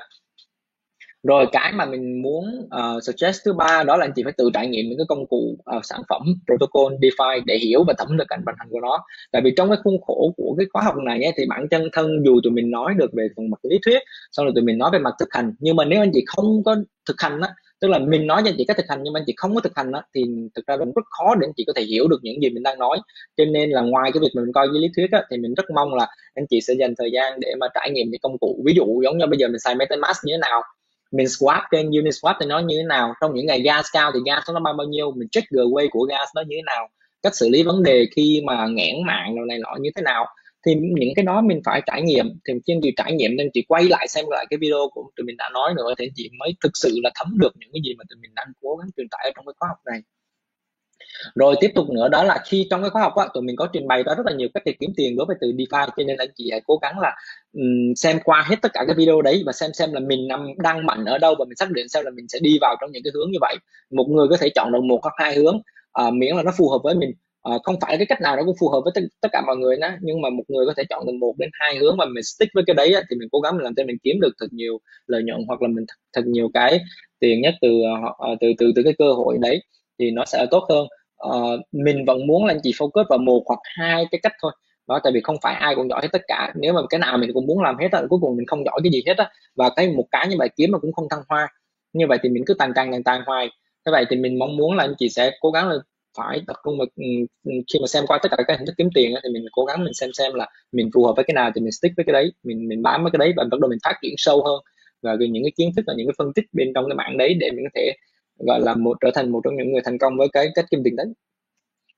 Rồi 1.23 1.45
cái 1.51 1.71
mà 1.73 1.85
mình 1.85 2.21
muốn 2.21 2.45
uh, 2.65 3.03
suggest 3.03 3.41
thứ 3.45 3.53
ba 3.53 3.83
đó 3.83 3.97
là 3.97 4.05
anh 4.05 4.11
chị 4.15 4.23
phải 4.23 4.33
tự 4.37 4.49
trải 4.53 4.67
nghiệm 4.67 4.85
những 4.89 4.97
cái 4.97 5.05
công 5.09 5.27
cụ 5.27 5.57
uh, 5.77 5.85
sản 5.85 6.01
phẩm 6.09 6.21
protocol 6.45 6.93
DeFi 6.93 7.41
để 7.45 7.57
hiểu 7.57 7.83
và 7.87 7.93
thẩm 7.97 8.17
được 8.17 8.25
cảnh 8.27 8.43
vận 8.45 8.55
hành 8.57 8.67
của 8.71 8.79
nó. 8.79 9.05
Tại 9.31 9.41
vì 9.45 9.53
trong 9.57 9.69
cái 9.69 9.77
khuôn 9.83 10.01
khổ 10.01 10.33
của 10.37 10.55
cái 10.57 10.65
khóa 10.73 10.83
học 10.83 10.95
này 11.05 11.23
ấy, 11.23 11.33
thì 11.37 11.43
bản 11.49 11.67
chân 11.71 11.89
thân 11.93 12.11
dù 12.25 12.39
tụi 12.43 12.53
mình 12.53 12.71
nói 12.71 12.93
được 12.97 13.13
về 13.13 13.27
phần 13.35 13.49
mặt 13.49 13.59
lý 13.63 13.79
thuyết 13.85 13.99
xong 14.31 14.45
rồi 14.45 14.53
tụi 14.55 14.63
mình 14.63 14.77
nói 14.77 14.89
về 14.93 14.99
mặt 14.99 15.13
thực 15.19 15.29
hành 15.31 15.53
nhưng 15.59 15.75
mà 15.75 15.85
nếu 15.85 16.01
anh 16.01 16.11
chị 16.13 16.23
không 16.27 16.63
có 16.63 16.75
thực 17.07 17.21
hành 17.21 17.41
á 17.41 17.49
tức 17.81 17.87
là 17.87 17.99
mình 17.99 18.27
nói 18.27 18.41
cho 18.43 18.49
anh 18.49 18.55
chị 18.57 18.65
cách 18.65 18.77
thực 18.77 18.85
hành 18.89 18.99
nhưng 19.03 19.13
mà 19.13 19.19
anh 19.19 19.23
chị 19.27 19.33
không 19.37 19.55
có 19.55 19.61
thực 19.61 19.75
hành 19.75 19.91
á, 19.91 20.01
thì 20.15 20.23
thực 20.55 20.67
ra 20.67 20.77
cũng 20.77 20.91
rất 20.95 21.05
khó 21.09 21.35
để 21.35 21.47
anh 21.47 21.53
chị 21.57 21.63
có 21.67 21.73
thể 21.75 21.83
hiểu 21.83 22.07
được 22.07 22.19
những 22.21 22.41
gì 22.41 22.49
mình 22.49 22.63
đang 22.63 22.79
nói. 22.79 22.97
Cho 23.37 23.45
nên 23.45 23.69
là 23.69 23.81
ngoài 23.81 24.11
cái 24.13 24.21
việc 24.21 24.31
mình 24.35 24.53
coi 24.53 24.67
với 24.67 24.79
lý 24.79 24.87
thuyết 24.95 25.11
á, 25.11 25.23
thì 25.31 25.37
mình 25.37 25.53
rất 25.53 25.65
mong 25.75 25.93
là 25.93 26.07
anh 26.33 26.45
chị 26.49 26.61
sẽ 26.61 26.73
dành 26.79 26.93
thời 26.97 27.11
gian 27.11 27.39
để 27.39 27.53
mà 27.59 27.67
trải 27.73 27.91
nghiệm 27.91 28.09
những 28.11 28.21
công 28.21 28.37
cụ 28.37 28.63
ví 28.65 28.73
dụ 28.75 29.01
giống 29.03 29.17
như 29.17 29.25
bây 29.25 29.39
giờ 29.39 29.47
mình 29.47 29.59
xài 29.59 29.75
MetaMask 29.75 30.19
như 30.25 30.33
thế 30.33 30.37
nào 30.37 30.61
mình 31.11 31.25
swap 31.25 31.61
trên 31.71 31.89
Uniswap 31.89 32.35
thì 32.39 32.45
nó 32.45 32.59
như 32.59 32.77
thế 32.77 32.83
nào? 32.83 33.13
Trong 33.21 33.33
những 33.33 33.45
ngày 33.45 33.61
gas 33.61 33.85
cao 33.93 34.11
thì 34.13 34.19
gas 34.25 34.43
nó 34.53 34.59
bao 34.59 34.73
bao 34.73 34.87
nhiêu? 34.87 35.11
Mình 35.11 35.29
check 35.31 35.47
gateway 35.49 35.87
của 35.91 36.03
gas 36.03 36.29
nó 36.35 36.41
như 36.41 36.55
thế 36.55 36.61
nào? 36.65 36.87
Cách 37.23 37.35
xử 37.35 37.49
lý 37.49 37.63
vấn 37.63 37.83
đề 37.83 38.05
khi 38.15 38.41
mà 38.45 38.67
nghẽn 38.67 38.95
mạng 39.07 39.35
này 39.47 39.59
nọ 39.59 39.75
như 39.81 39.89
thế 39.95 40.01
nào? 40.01 40.25
Thì 40.65 40.75
những 40.75 41.13
cái 41.15 41.25
đó 41.25 41.41
mình 41.41 41.61
phải 41.65 41.81
trải 41.85 42.01
nghiệm. 42.01 42.25
Thì 42.47 42.53
trên 42.65 42.79
chị 42.83 42.91
trải 42.97 43.13
nghiệm 43.13 43.35
nên 43.37 43.49
chị 43.53 43.65
quay 43.67 43.83
lại 43.83 44.07
xem 44.07 44.25
lại 44.29 44.45
cái 44.49 44.57
video 44.61 44.89
của 44.93 45.11
tụi 45.15 45.25
mình 45.25 45.37
đã 45.37 45.49
nói 45.53 45.73
nữa 45.77 45.93
thì 45.99 46.05
chị 46.15 46.29
mới 46.39 46.53
thực 46.63 46.71
sự 46.73 46.99
là 47.03 47.11
thấm 47.15 47.37
được 47.39 47.51
những 47.59 47.69
cái 47.73 47.81
gì 47.85 47.95
mà 47.97 48.03
tụi 48.09 48.17
mình 48.21 48.31
đang 48.35 48.47
cố 48.61 48.75
gắng 48.75 48.89
truyền 48.97 49.07
tải 49.11 49.21
ở 49.23 49.31
trong 49.35 49.45
cái 49.45 49.53
khóa 49.59 49.67
học 49.69 49.77
này 49.85 49.99
rồi 51.35 51.55
tiếp 51.59 51.71
tục 51.75 51.89
nữa 51.89 52.07
đó 52.09 52.23
là 52.23 52.39
khi 52.45 52.67
trong 52.69 52.81
cái 52.81 52.89
khóa 52.89 53.01
học 53.01 53.15
á, 53.15 53.27
tụi 53.33 53.43
mình 53.43 53.55
có 53.55 53.67
trình 53.73 53.87
bày 53.87 54.03
ra 54.03 54.13
rất 54.15 54.25
là 54.25 54.33
nhiều 54.33 54.47
cách 54.53 54.63
để 54.65 54.73
kiếm 54.79 54.89
tiền 54.95 55.15
đối 55.15 55.25
với 55.25 55.35
từ 55.41 55.51
DeFi. 55.51 55.87
Cho 55.97 56.03
nên 56.07 56.17
anh 56.17 56.29
chị 56.35 56.49
hãy 56.51 56.61
cố 56.67 56.79
gắng 56.81 56.99
là 56.99 57.15
um, 57.53 57.93
xem 57.95 58.19
qua 58.23 58.45
hết 58.47 58.55
tất 58.61 58.69
cả 58.73 58.83
cái 58.87 58.95
video 58.95 59.21
đấy 59.21 59.43
và 59.45 59.51
xem 59.51 59.73
xem 59.73 59.93
là 59.93 59.99
mình 59.99 60.27
nằm 60.27 60.47
đang 60.57 60.85
mạnh 60.85 61.05
ở 61.05 61.17
đâu 61.17 61.35
và 61.39 61.45
mình 61.45 61.55
xác 61.55 61.71
định 61.71 61.89
xem 61.89 62.05
là 62.05 62.11
mình 62.11 62.27
sẽ 62.27 62.39
đi 62.41 62.57
vào 62.61 62.75
trong 62.81 62.91
những 62.91 63.03
cái 63.03 63.11
hướng 63.13 63.31
như 63.31 63.37
vậy. 63.41 63.55
Một 63.91 64.05
người 64.09 64.27
có 64.29 64.37
thể 64.37 64.49
chọn 64.49 64.71
được 64.71 64.83
một 64.83 64.99
hoặc 65.03 65.13
hai 65.17 65.35
hướng 65.35 65.61
uh, 66.07 66.13
miễn 66.13 66.35
là 66.35 66.43
nó 66.43 66.51
phù 66.57 66.69
hợp 66.69 66.79
với 66.83 66.95
mình. 66.95 67.13
Uh, 67.55 67.61
không 67.63 67.75
phải 67.81 67.97
cái 67.97 68.05
cách 68.05 68.21
nào 68.21 68.35
nó 68.35 68.43
cũng 68.45 68.55
phù 68.59 68.69
hợp 68.69 68.81
với 68.83 68.93
tất 69.21 69.29
cả 69.31 69.41
mọi 69.47 69.57
người 69.57 69.77
đó 69.77 69.89
nhưng 70.01 70.21
mà 70.21 70.29
một 70.29 70.43
người 70.47 70.65
có 70.65 70.73
thể 70.77 70.83
chọn 70.89 71.03
từ 71.07 71.13
một 71.13 71.33
đến 71.37 71.49
hai 71.53 71.77
hướng 71.77 71.97
mà 71.97 72.05
mình 72.05 72.23
stick 72.23 72.53
với 72.53 72.63
cái 72.67 72.73
đấy 72.73 72.93
á, 72.93 73.01
thì 73.09 73.15
mình 73.15 73.29
cố 73.31 73.39
gắng 73.39 73.55
mình 73.55 73.63
làm 73.63 73.75
cho 73.75 73.83
mình 73.83 73.97
kiếm 74.03 74.19
được 74.19 74.31
thật 74.39 74.47
nhiều 74.51 74.79
lợi 75.07 75.23
nhuận 75.23 75.43
hoặc 75.47 75.61
là 75.61 75.67
mình 75.67 75.85
thật, 75.87 75.95
thật 76.13 76.21
nhiều 76.25 76.49
cái 76.53 76.79
tiền 77.19 77.41
nhất 77.41 77.53
từ 77.61 77.69
uh, 77.69 78.37
từ 78.41 78.53
từ 78.57 78.71
từ 78.75 78.83
cái 78.83 78.93
cơ 78.97 79.13
hội 79.13 79.37
đấy 79.41 79.63
thì 79.99 80.11
nó 80.11 80.25
sẽ 80.25 80.45
tốt 80.51 80.65
hơn 80.69 80.87
uh, 81.27 81.59
mình 81.71 82.05
vẫn 82.05 82.27
muốn 82.27 82.45
là 82.45 82.53
anh 82.53 82.59
chị 82.63 82.71
focus 82.71 83.05
vào 83.09 83.19
một 83.19 83.43
hoặc 83.45 83.59
hai 83.63 84.05
cái 84.11 84.19
cách 84.23 84.33
thôi. 84.41 84.51
Đó 84.87 84.99
tại 85.03 85.13
vì 85.13 85.21
không 85.21 85.35
phải 85.41 85.55
ai 85.55 85.75
cũng 85.75 85.89
giỏi 85.89 85.99
hết 86.01 86.09
tất 86.11 86.21
cả. 86.27 86.53
Nếu 86.55 86.73
mà 86.73 86.81
cái 86.89 86.99
nào 86.99 87.17
mình 87.17 87.31
cũng 87.33 87.47
muốn 87.47 87.61
làm 87.61 87.77
hết 87.77 87.91
á 87.91 88.01
cuối 88.09 88.19
cùng 88.21 88.37
mình 88.37 88.47
không 88.47 88.65
giỏi 88.65 88.79
cái 88.83 88.91
gì 88.91 89.03
hết 89.07 89.17
á. 89.17 89.29
Và 89.55 89.69
cái 89.75 89.89
một 89.89 90.05
cái 90.11 90.27
như 90.27 90.35
vậy 90.39 90.49
kiếm 90.57 90.71
mà 90.71 90.79
cũng 90.79 90.93
không 90.93 91.09
thăng 91.09 91.23
hoa. 91.29 91.47
Như 91.93 92.07
vậy 92.07 92.17
thì 92.23 92.29
mình 92.29 92.43
cứ 92.45 92.53
tàn 92.53 92.71
tàn 92.75 92.91
tàn 92.91 93.03
tàn 93.03 93.21
hoài. 93.25 93.49
Như 93.85 93.91
vậy 93.91 94.05
thì 94.09 94.15
mình 94.15 94.39
mong 94.39 94.57
muốn 94.57 94.75
là 94.75 94.83
anh 94.83 94.93
chị 94.99 95.09
sẽ 95.09 95.31
cố 95.39 95.51
gắng 95.51 95.69
là 95.69 95.75
phải 96.17 96.41
tập 96.47 96.55
trung 96.65 96.77
mà 96.77 96.85
ừ, 96.95 97.03
ừ, 97.43 97.51
khi 97.73 97.79
mà 97.81 97.87
xem 97.87 98.03
qua 98.07 98.19
tất 98.23 98.31
cả 98.31 98.37
các 98.47 98.57
hình 98.57 98.65
thức 98.65 98.73
kiếm 98.77 98.89
tiền 98.95 99.13
thì 99.23 99.29
mình 99.33 99.45
cố 99.51 99.65
gắng 99.65 99.83
mình 99.83 99.93
xem 99.93 100.09
xem 100.13 100.33
là 100.33 100.47
mình 100.71 100.89
phù 100.93 101.05
hợp 101.05 101.13
với 101.15 101.25
cái 101.27 101.33
nào 101.33 101.51
thì 101.55 101.61
mình 101.61 101.71
stick 101.71 101.95
với 101.97 102.05
cái 102.05 102.13
đấy 102.13 102.31
mình 102.43 102.67
mình 102.67 102.81
bám 102.81 103.03
với 103.03 103.11
cái 103.11 103.17
đấy 103.17 103.33
và 103.37 103.43
bắt 103.51 103.59
đầu 103.59 103.69
mình 103.69 103.79
phát 103.83 103.95
triển 104.01 104.13
sâu 104.17 104.43
hơn. 104.43 104.59
Và 105.01 105.15
những 105.19 105.43
cái 105.43 105.51
kiến 105.55 105.71
thức 105.75 105.83
và 105.87 105.93
những 105.97 106.07
cái 106.07 106.13
phân 106.17 106.33
tích 106.35 106.45
bên 106.53 106.71
trong 106.75 106.85
cái 106.89 106.95
mạng 106.95 107.17
đấy 107.17 107.33
để 107.39 107.51
mình 107.51 107.65
có 107.65 107.69
thể 107.75 107.93
gọi 108.37 108.61
là 108.61 108.73
một 108.75 108.97
trở 109.01 109.11
thành 109.13 109.31
một 109.31 109.41
trong 109.43 109.55
những 109.57 109.71
người 109.71 109.81
thành 109.85 109.97
công 109.97 110.17
với 110.17 110.27
cái 110.33 110.47
cách 110.55 110.65
kiếm 110.71 110.81
tiền 110.83 110.95
đấy 110.95 111.05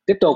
tiếp 0.06 0.18
tục 0.20 0.36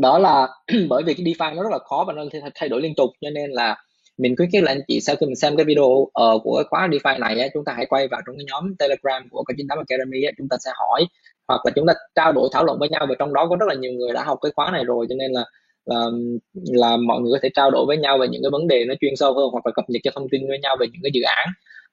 đó 0.00 0.18
là 0.18 0.48
bởi 0.88 1.02
vì 1.02 1.14
cái 1.14 1.26
DeFi 1.26 1.54
nó 1.54 1.62
rất 1.62 1.72
là 1.72 1.78
khó 1.78 2.04
và 2.06 2.12
nó 2.12 2.24
thay 2.54 2.68
đổi 2.68 2.82
liên 2.82 2.94
tục 2.96 3.10
cho 3.20 3.30
nên 3.30 3.50
là 3.50 3.76
mình 4.18 4.36
khuyến 4.36 4.50
khích 4.50 4.62
là 4.62 4.72
anh 4.72 4.80
chị 4.88 5.00
sau 5.00 5.16
khi 5.16 5.26
mình 5.26 5.36
xem 5.36 5.56
cái 5.56 5.64
video 5.64 5.84
uh, 5.84 6.10
của 6.44 6.56
cái 6.56 6.64
khóa 6.70 6.88
DeFi 6.88 7.18
này 7.18 7.40
á, 7.40 7.48
chúng 7.54 7.64
ta 7.64 7.72
hãy 7.76 7.86
quay 7.86 8.08
vào 8.08 8.20
trong 8.26 8.36
cái 8.36 8.44
nhóm 8.48 8.74
Telegram 8.78 9.28
của 9.30 9.42
cái 9.44 9.54
98 9.58 9.78
Academy 9.78 10.22
á, 10.22 10.32
chúng 10.38 10.48
ta 10.48 10.56
sẽ 10.64 10.70
hỏi 10.74 11.06
hoặc 11.48 11.60
là 11.64 11.72
chúng 11.76 11.86
ta 11.86 11.92
trao 12.14 12.32
đổi 12.32 12.48
thảo 12.52 12.64
luận 12.64 12.78
với 12.78 12.88
nhau 12.88 13.06
và 13.08 13.14
trong 13.18 13.34
đó 13.34 13.46
có 13.50 13.56
rất 13.56 13.66
là 13.68 13.74
nhiều 13.74 13.92
người 13.92 14.12
đã 14.12 14.24
học 14.24 14.38
cái 14.42 14.52
khóa 14.56 14.70
này 14.70 14.84
rồi 14.84 15.06
cho 15.08 15.14
nên 15.18 15.32
là 15.32 15.44
là 15.84 16.06
là 16.54 16.96
mọi 16.96 17.20
người 17.20 17.32
có 17.32 17.38
thể 17.42 17.48
trao 17.54 17.70
đổi 17.70 17.86
với 17.86 17.96
nhau 17.96 18.18
về 18.18 18.28
những 18.28 18.42
cái 18.42 18.50
vấn 18.50 18.68
đề 18.68 18.84
nó 18.84 18.94
chuyên 19.00 19.16
sâu 19.16 19.34
hơn 19.34 19.48
hoặc 19.52 19.66
là 19.66 19.72
cập 19.74 19.84
nhật 19.88 20.00
cho 20.04 20.10
thông 20.14 20.28
tin 20.28 20.48
với 20.48 20.58
nhau 20.58 20.76
về 20.80 20.86
những 20.92 21.02
cái 21.02 21.10
dự 21.14 21.22
án 21.22 21.48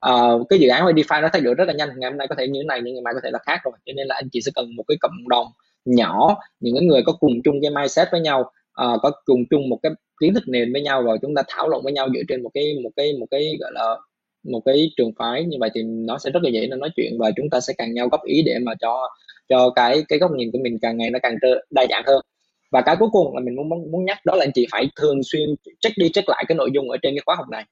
uh, 0.09 0.47
cái 0.49 0.59
dự 0.59 0.67
án 0.67 0.85
về 0.85 0.93
DeFi 0.93 1.21
nó 1.21 1.29
thay 1.33 1.41
đổi 1.41 1.55
rất 1.55 1.65
là 1.65 1.73
nhanh. 1.73 1.89
Ngày 1.97 2.11
hôm 2.11 2.17
nay 2.17 2.27
có 2.27 2.35
thể 2.35 2.47
như 2.47 2.59
thế 2.59 2.65
này 2.67 2.81
nhưng 2.83 2.93
ngày 2.93 3.01
mai 3.01 3.13
có 3.13 3.19
thể 3.23 3.31
là 3.31 3.39
khác 3.45 3.59
rồi. 3.63 3.73
Cho 3.85 3.93
nên 3.95 4.07
là 4.07 4.15
anh 4.15 4.29
chị 4.31 4.41
sẽ 4.41 4.51
cần 4.55 4.75
một 4.75 4.83
cái 4.87 4.97
cộng 5.01 5.29
đồng 5.29 5.47
nhỏ 5.85 6.37
những 6.59 6.75
cái 6.75 6.85
người 6.85 7.01
có 7.05 7.13
cùng 7.19 7.41
chung 7.43 7.55
cái 7.61 7.71
mindset 7.71 8.07
với 8.11 8.21
nhau 8.21 8.51
uh, 8.85 9.01
có 9.01 9.11
cùng 9.25 9.43
chung 9.49 9.69
một 9.69 9.79
cái 9.83 9.91
kiến 10.21 10.33
thức 10.33 10.43
nền 10.47 10.73
với 10.73 10.81
nhau 10.81 11.03
rồi 11.03 11.17
chúng 11.21 11.35
ta 11.35 11.43
thảo 11.47 11.69
luận 11.69 11.83
với 11.83 11.93
nhau 11.93 12.09
dựa 12.13 12.21
trên 12.27 12.43
một 12.43 12.49
cái 12.53 12.75
một 12.83 12.89
cái 12.95 13.13
một 13.19 13.25
cái 13.31 13.55
gọi 13.59 13.71
là 13.73 13.95
một 14.43 14.61
cái 14.65 14.91
trường 14.97 15.11
phái. 15.19 15.43
Như 15.43 15.57
vậy 15.59 15.69
thì 15.75 15.83
nó 15.83 16.17
sẽ 16.17 16.29
rất 16.29 16.43
là 16.43 16.49
dễ 16.49 16.67
nó 16.67 16.75
nói 16.75 16.89
chuyện 16.95 17.17
và 17.19 17.31
chúng 17.35 17.49
ta 17.49 17.59
sẽ 17.59 17.73
càng 17.77 17.93
nhau 17.93 18.07
góp 18.07 18.23
ý 18.23 18.43
để 18.45 18.59
mà 18.59 18.73
cho 18.81 19.09
cho 19.49 19.69
cái 19.69 20.03
cái 20.07 20.19
góc 20.19 20.31
nhìn 20.31 20.51
của 20.51 20.59
mình 20.63 20.77
càng 20.81 20.97
ngày 20.97 21.09
nó 21.09 21.19
càng 21.23 21.35
đa 21.69 21.85
dạng 21.89 22.03
hơn. 22.05 22.21
Và 22.71 22.81
cái 22.81 22.95
cuối 22.99 23.09
cùng 23.11 23.35
là 23.35 23.41
mình 23.41 23.55
muốn 23.55 23.91
muốn 23.91 24.05
nhắc 24.05 24.17
đó 24.25 24.35
là 24.35 24.45
anh 24.45 24.51
chị 24.55 24.67
phải 24.71 24.89
thường 24.95 25.23
xuyên 25.23 25.55
check 25.79 25.97
đi 25.97 26.09
check 26.09 26.29
lại 26.29 26.45
cái 26.47 26.55
nội 26.55 26.69
dung 26.73 26.89
ở 26.89 26.97
trên 27.01 27.13
cái 27.15 27.21
khóa 27.25 27.35
học 27.35 27.49
này 27.49 27.65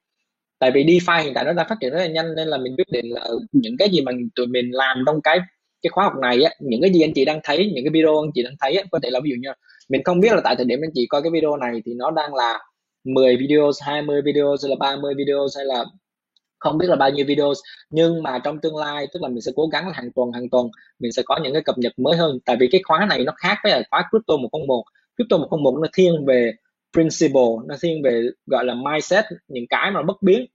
tại 0.60 0.72
vì 0.72 0.84
DeFi 0.84 1.24
hiện 1.24 1.34
tại 1.34 1.44
nó 1.46 1.54
đang 1.54 1.68
phát 1.70 1.76
triển 1.82 1.92
rất 1.94 2.00
là 2.00 2.08
nhanh 2.08 2.36
nên 2.36 2.48
là 2.48 2.58
mình 2.58 2.76
quyết 2.78 2.88
định 2.92 3.14
là 3.14 3.28
những 3.52 3.78
cái 3.80 3.90
gì 3.90 4.02
mà 4.02 4.12
tụi 4.36 4.48
mình 4.48 4.70
làm 4.72 5.04
trong 5.06 5.22
cái 5.22 5.40
cái 5.82 5.90
khóa 5.90 6.04
học 6.04 6.14
này 6.22 6.44
á 6.44 6.52
những 6.60 6.82
cái 6.82 6.94
gì 6.94 7.02
anh 7.02 7.14
chị 7.16 7.26
đang 7.26 7.40
thấy 7.44 7.72
những 7.76 7.86
cái 7.86 7.92
video 7.94 8.22
anh 8.22 8.32
chị 8.36 8.44
đang 8.44 8.54
thấy 8.60 8.76
á, 8.76 8.84
có 8.92 9.00
thể 9.04 9.10
là 9.10 9.20
ví 9.24 9.30
dụ 9.30 9.36
như 9.42 9.50
mình 9.90 10.04
không 10.04 10.20
biết 10.20 10.34
là 10.34 10.42
tại 10.44 10.56
thời 10.56 10.66
điểm 10.66 10.80
anh 10.84 10.92
chị 10.94 11.06
coi 11.10 11.22
cái 11.22 11.32
video 11.32 11.58
này 11.58 11.82
thì 11.86 11.94
nó 11.94 12.12
đang 12.12 12.36
là 12.36 12.60
10 13.04 13.38
video 13.38 13.72
20 13.82 14.22
video 14.26 14.56
hay 14.64 14.70
là 14.70 14.76
30 14.80 15.14
video 15.18 15.48
hay 15.58 15.66
là 15.66 15.86
không 16.60 16.78
biết 16.78 16.88
là 16.90 16.96
bao 16.96 17.10
nhiêu 17.10 17.26
video 17.26 17.54
nhưng 17.90 18.24
mà 18.24 18.40
trong 18.44 18.62
tương 18.62 18.76
lai 18.76 19.08
tức 19.14 19.22
là 19.24 19.30
mình 19.30 19.42
sẽ 19.42 19.52
cố 19.56 19.68
gắng 19.68 19.94
hàng 19.94 20.12
tuần 20.16 20.32
hàng 20.32 20.50
tuần 20.50 20.70
mình 21.00 21.12
sẽ 21.12 21.22
có 21.26 21.40
những 21.44 21.54
cái 21.54 21.62
cập 21.62 21.78
nhật 21.78 22.00
mới 22.00 22.18
hơn. 22.18 22.40
Tại 22.46 22.56
vì 22.60 22.68
cái 22.72 22.82
khóa 22.84 23.06
này 23.10 23.24
nó 23.24 23.34
khác 23.38 23.58
với 23.64 23.84
khóa 23.92 24.10
crypto 24.12 24.38
101 24.38 24.84
crypto 25.18 25.38
101 25.38 25.80
nó 25.82 25.88
thiên 25.94 26.26
về 26.26 26.52
principle 26.94 27.52
nó 27.68 27.76
thiên 27.82 28.02
về 28.04 28.24
gọi 28.46 28.66
là 28.66 28.74
mindset 28.74 29.26
những 29.48 29.66
cái 29.70 29.92
mà 29.92 30.02
bất 30.04 30.22
biến. 30.22 30.46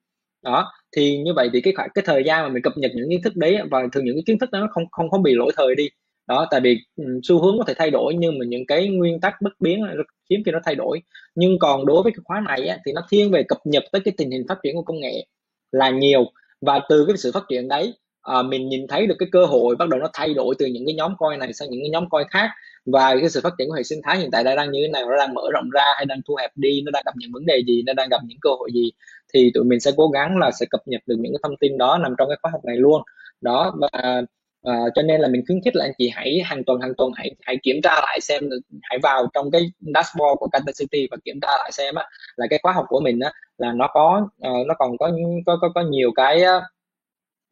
Đó 0.43 0.73
thì 0.97 1.19
như 1.19 1.33
vậy 1.37 1.51
thì 1.53 1.61
cái 1.61 1.73
khoảng 1.77 1.89
cái 1.95 2.05
thời 2.07 2.25
gian 2.25 2.43
mà 2.43 2.49
mình 2.49 2.63
cập 2.63 2.73
nhật 2.77 2.91
những 2.95 3.11
kiến 3.11 3.23
thức 3.23 3.37
đấy 3.37 3.59
và 3.71 3.83
thường 3.93 4.05
những 4.05 4.17
cái 4.17 4.23
kiến 4.27 4.39
thức 4.39 4.51
đó 4.51 4.61
nó 4.61 4.69
không 4.71 4.85
không 4.91 5.11
không 5.11 5.23
bị 5.23 5.35
lỗi 5.35 5.53
thời 5.57 5.75
đi. 5.77 5.89
Đó 6.27 6.47
tại 6.51 6.61
vì 6.61 6.79
ừ, 6.97 7.05
xu 7.23 7.43
hướng 7.43 7.59
có 7.59 7.65
thể 7.67 7.75
thay 7.77 7.91
đổi 7.91 8.15
nhưng 8.19 8.39
mà 8.39 8.45
những 8.49 8.67
cái 8.67 8.89
nguyên 8.89 9.21
tắc 9.21 9.35
bất 9.43 9.53
biến 9.61 9.83
hiếm 10.31 10.43
khi 10.47 10.53
nó 10.53 10.59
thay 10.65 10.75
đổi. 10.75 11.01
Nhưng 11.35 11.59
còn 11.59 11.87
đối 11.87 12.03
với 12.03 12.13
cái 12.13 12.21
khóa 12.25 12.41
này 12.41 12.67
á, 12.69 12.79
thì 12.87 12.93
nó 12.93 13.07
thiên 13.11 13.31
về 13.31 13.43
cập 13.49 13.59
nhật 13.65 13.85
tới 13.93 14.03
cái 14.05 14.15
tình 14.17 14.31
hình 14.31 14.47
phát 14.49 14.59
triển 14.63 14.75
của 14.77 14.83
công 14.83 15.01
nghệ 15.01 15.27
là 15.73 15.91
nhiều. 15.91 16.25
Và 16.61 16.81
từ 16.89 17.05
cái 17.07 17.17
sự 17.17 17.31
phát 17.35 17.45
triển 17.49 17.69
đấy 17.69 17.95
à, 18.25 18.43
mình 18.43 18.69
nhìn 18.69 18.87
thấy 18.89 19.07
được 19.07 19.17
cái 19.19 19.29
cơ 19.33 19.47
hội 19.47 19.77
bắt 19.77 19.89
đầu 19.89 20.01
nó 20.01 20.09
thay 20.13 20.35
đổi 20.35 20.55
từ 20.59 20.67
những 20.67 20.87
cái 20.87 20.95
nhóm 20.95 21.15
coin 21.19 21.39
này 21.39 21.53
sang 21.53 21.71
những 21.71 21.81
cái 21.83 21.91
nhóm 21.91 22.09
coin 22.09 22.27
khác. 22.31 22.51
Và 22.87 23.17
cái 23.21 23.29
sự 23.29 23.41
phát 23.43 23.53
triển 23.59 23.69
của 23.69 23.75
hệ 23.75 23.83
sinh 23.83 24.01
thái 24.05 24.19
hiện 24.19 24.31
tại 24.31 24.45
đang 24.45 24.71
như 24.73 24.81
thế 24.83 24.89
nào 24.89 25.11
nó 25.11 25.17
đang 25.17 25.35
mở 25.35 25.43
rộng 25.53 25.71
ra 25.71 25.85
hay 25.97 26.07
đang 26.07 26.21
thu 26.29 26.35
hẹp 26.41 26.51
đi 26.55 26.83
nó 26.85 26.91
đang 26.91 27.03
gặp 27.07 27.13
những 27.17 27.31
vấn 27.33 27.47
đề 27.47 27.63
gì 27.67 27.83
nó 27.87 27.93
đang 27.93 28.09
gặp 28.09 28.21
những 28.25 28.39
cơ 28.41 28.51
hội 28.51 28.71
gì 28.75 28.91
thì 29.35 29.51
tụi 29.55 29.65
mình 29.65 29.81
sẽ 29.81 29.91
cố 29.97 30.09
gắng 30.09 30.39
là 30.39 30.51
sẽ 30.51 30.67
cập 30.71 30.81
nhật 30.87 31.03
được 31.07 31.17
những 31.19 31.33
cái 31.33 31.41
thông 31.43 31.57
tin 31.57 31.79
đó 31.79 31.99
nằm 31.99 32.15
trong 32.19 32.29
cái 32.29 32.37
khóa 32.43 32.51
học 32.51 32.65
này 32.65 32.77
luôn. 32.77 33.03
Đó 33.41 33.75
và 33.81 34.23
uh, 34.69 34.93
cho 34.95 35.03
nên 35.03 35.21
là 35.21 35.29
mình 35.29 35.43
khuyến 35.47 35.61
khích 35.65 35.77
là 35.77 35.85
anh 35.85 35.93
chị 35.99 36.11
hãy 36.15 36.41
hàng 36.45 36.65
tuần 36.65 36.81
hàng 36.81 36.93
tuần 36.97 37.11
hãy 37.17 37.31
hãy 37.43 37.57
kiểm 37.63 37.77
tra 37.83 37.95
lại 37.95 38.21
xem 38.21 38.49
hãy 38.83 38.99
vào 39.03 39.27
trong 39.35 39.51
cái 39.51 39.63
dashboard 39.95 40.39
của 40.39 40.49
Canton 40.53 40.75
City 40.79 41.09
và 41.11 41.17
kiểm 41.25 41.41
tra 41.43 41.49
lại 41.49 41.73
xem 41.73 41.95
á, 41.95 42.05
là 42.37 42.47
cái 42.51 42.59
khóa 42.63 42.73
học 42.73 42.85
của 42.89 43.01
mình 43.01 43.21
á, 43.21 43.33
là 43.59 43.73
nó 43.73 43.89
có 43.95 44.29
uh, 44.49 44.67
nó 44.67 44.75
còn 44.79 44.99
có 44.99 45.11
có 45.47 45.59
có, 45.61 45.69
có 45.75 45.81
nhiều 45.81 46.11
cái 46.17 46.43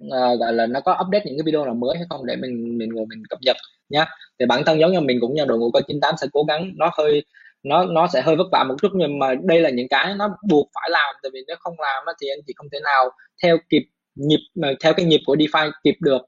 uh, 0.07 0.41
gọi 0.41 0.53
là 0.53 0.67
nó 0.67 0.81
có 0.81 0.99
update 1.07 1.25
những 1.25 1.37
cái 1.39 1.43
video 1.47 1.65
nào 1.65 1.75
mới 1.75 1.97
hay 1.97 2.07
không 2.11 2.27
để 2.27 2.37
mình 2.37 2.79
mình 2.79 2.91
ngồi 2.95 3.07
mình 3.09 3.23
cập 3.29 3.39
nhật 3.43 3.57
nhá. 3.89 4.07
Thì 4.39 4.47
bản 4.47 4.63
thân 4.67 4.81
giống 4.81 4.93
như 4.93 5.01
mình 5.01 5.19
cũng 5.21 5.35
như 5.35 5.45
đội 5.45 5.59
ngũ 5.59 5.71
coi 5.71 5.83
98 5.83 6.15
sẽ 6.21 6.27
cố 6.33 6.45
gắng 6.49 6.73
nó 6.77 6.91
hơi 6.99 7.25
nó 7.63 7.85
nó 7.85 8.09
sẽ 8.13 8.21
hơi 8.23 8.37
vất 8.37 8.47
vả 8.53 8.65
một 8.69 8.75
chút 8.83 8.89
nhưng 8.95 9.19
mà 9.19 9.35
đây 9.43 9.61
là 9.61 9.71
những 9.71 9.89
cái 9.89 10.15
nó 10.17 10.29
buộc 10.49 10.69
phải 10.75 10.91
làm. 10.91 11.15
Tại 11.23 11.31
vì 11.35 11.41
nếu 11.47 11.57
không 11.61 11.75
làm 11.81 12.05
thì 12.21 12.29
anh 12.29 12.41
chị 12.47 12.53
không 12.57 12.67
thể 12.73 12.79
nào 12.85 13.11
theo 13.43 13.57
kịp 13.69 13.83
nhịp 14.15 14.41
theo 14.83 14.93
cái 14.95 15.07
nhịp 15.07 15.21
của 15.27 15.37
DeFi 15.37 15.71
kịp 15.85 15.97
được. 16.01 16.23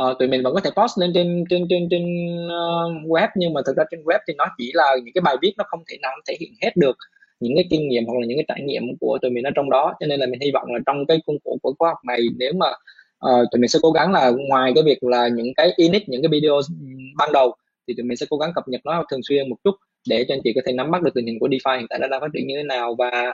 Uh, 0.00 0.18
tụi 0.18 0.28
mình 0.28 0.42
vẫn 0.42 0.54
có 0.54 0.60
thể 0.60 0.70
post 0.76 0.98
lên 0.98 1.12
trên 1.14 1.44
trên 1.50 1.66
trên 1.70 1.88
trên 1.90 2.02
uh, 2.46 3.10
web 3.10 3.28
nhưng 3.36 3.52
mà 3.52 3.60
thực 3.66 3.76
ra 3.76 3.84
trên 3.90 4.00
web 4.02 4.18
thì 4.28 4.34
nó 4.38 4.46
chỉ 4.58 4.70
là 4.74 4.96
những 5.04 5.14
cái 5.14 5.22
bài 5.22 5.36
viết 5.42 5.52
nó 5.58 5.64
không 5.68 5.80
thể 5.90 5.96
nào 6.02 6.12
thể 6.28 6.36
hiện 6.40 6.52
hết 6.62 6.70
được 6.76 6.96
những 7.40 7.52
cái 7.56 7.64
kinh 7.70 7.88
nghiệm 7.88 8.04
hoặc 8.06 8.14
là 8.20 8.26
những 8.26 8.38
cái 8.38 8.44
trải 8.48 8.60
nghiệm 8.66 8.82
của 9.00 9.18
tụi 9.22 9.30
mình 9.30 9.44
ở 9.44 9.50
trong 9.54 9.70
đó. 9.70 9.94
Cho 10.00 10.06
nên 10.06 10.20
là 10.20 10.26
mình 10.26 10.40
hy 10.40 10.50
vọng 10.50 10.72
là 10.72 10.78
trong 10.86 11.06
cái 11.06 11.20
khuôn 11.26 11.36
khổ 11.44 11.58
của 11.62 11.74
khóa 11.78 11.88
học 11.88 11.98
này 12.06 12.20
nếu 12.38 12.52
mà 12.52 12.66
uh, 13.26 13.48
tụi 13.52 13.60
mình 13.60 13.68
sẽ 13.68 13.78
cố 13.82 13.90
gắng 13.90 14.12
là 14.12 14.30
ngoài 14.48 14.72
cái 14.74 14.84
việc 14.84 15.02
là 15.02 15.28
những 15.28 15.54
cái 15.56 15.72
init 15.76 16.08
những 16.08 16.22
cái 16.22 16.28
video 16.28 16.60
ban 17.16 17.32
đầu 17.32 17.54
thì 17.88 17.94
tụi 17.96 18.04
mình 18.04 18.16
sẽ 18.16 18.26
cố 18.30 18.36
gắng 18.36 18.52
cập 18.54 18.68
nhật 18.68 18.80
nó 18.84 19.04
thường 19.10 19.20
xuyên 19.22 19.50
một 19.50 19.56
chút 19.64 19.74
để 20.08 20.24
cho 20.28 20.34
anh 20.34 20.40
chị 20.44 20.52
có 20.54 20.60
thể 20.66 20.72
nắm 20.72 20.90
bắt 20.90 21.02
được 21.02 21.10
tình 21.14 21.26
hình 21.26 21.38
của 21.40 21.48
DeFi 21.48 21.78
hiện 21.78 21.86
tại 21.90 21.98
nó 21.98 22.08
đang 22.08 22.20
phát 22.20 22.28
triển 22.34 22.46
như 22.46 22.56
thế 22.56 22.62
nào. 22.62 22.94
Và 22.98 23.32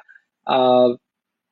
uh, 0.57 1.01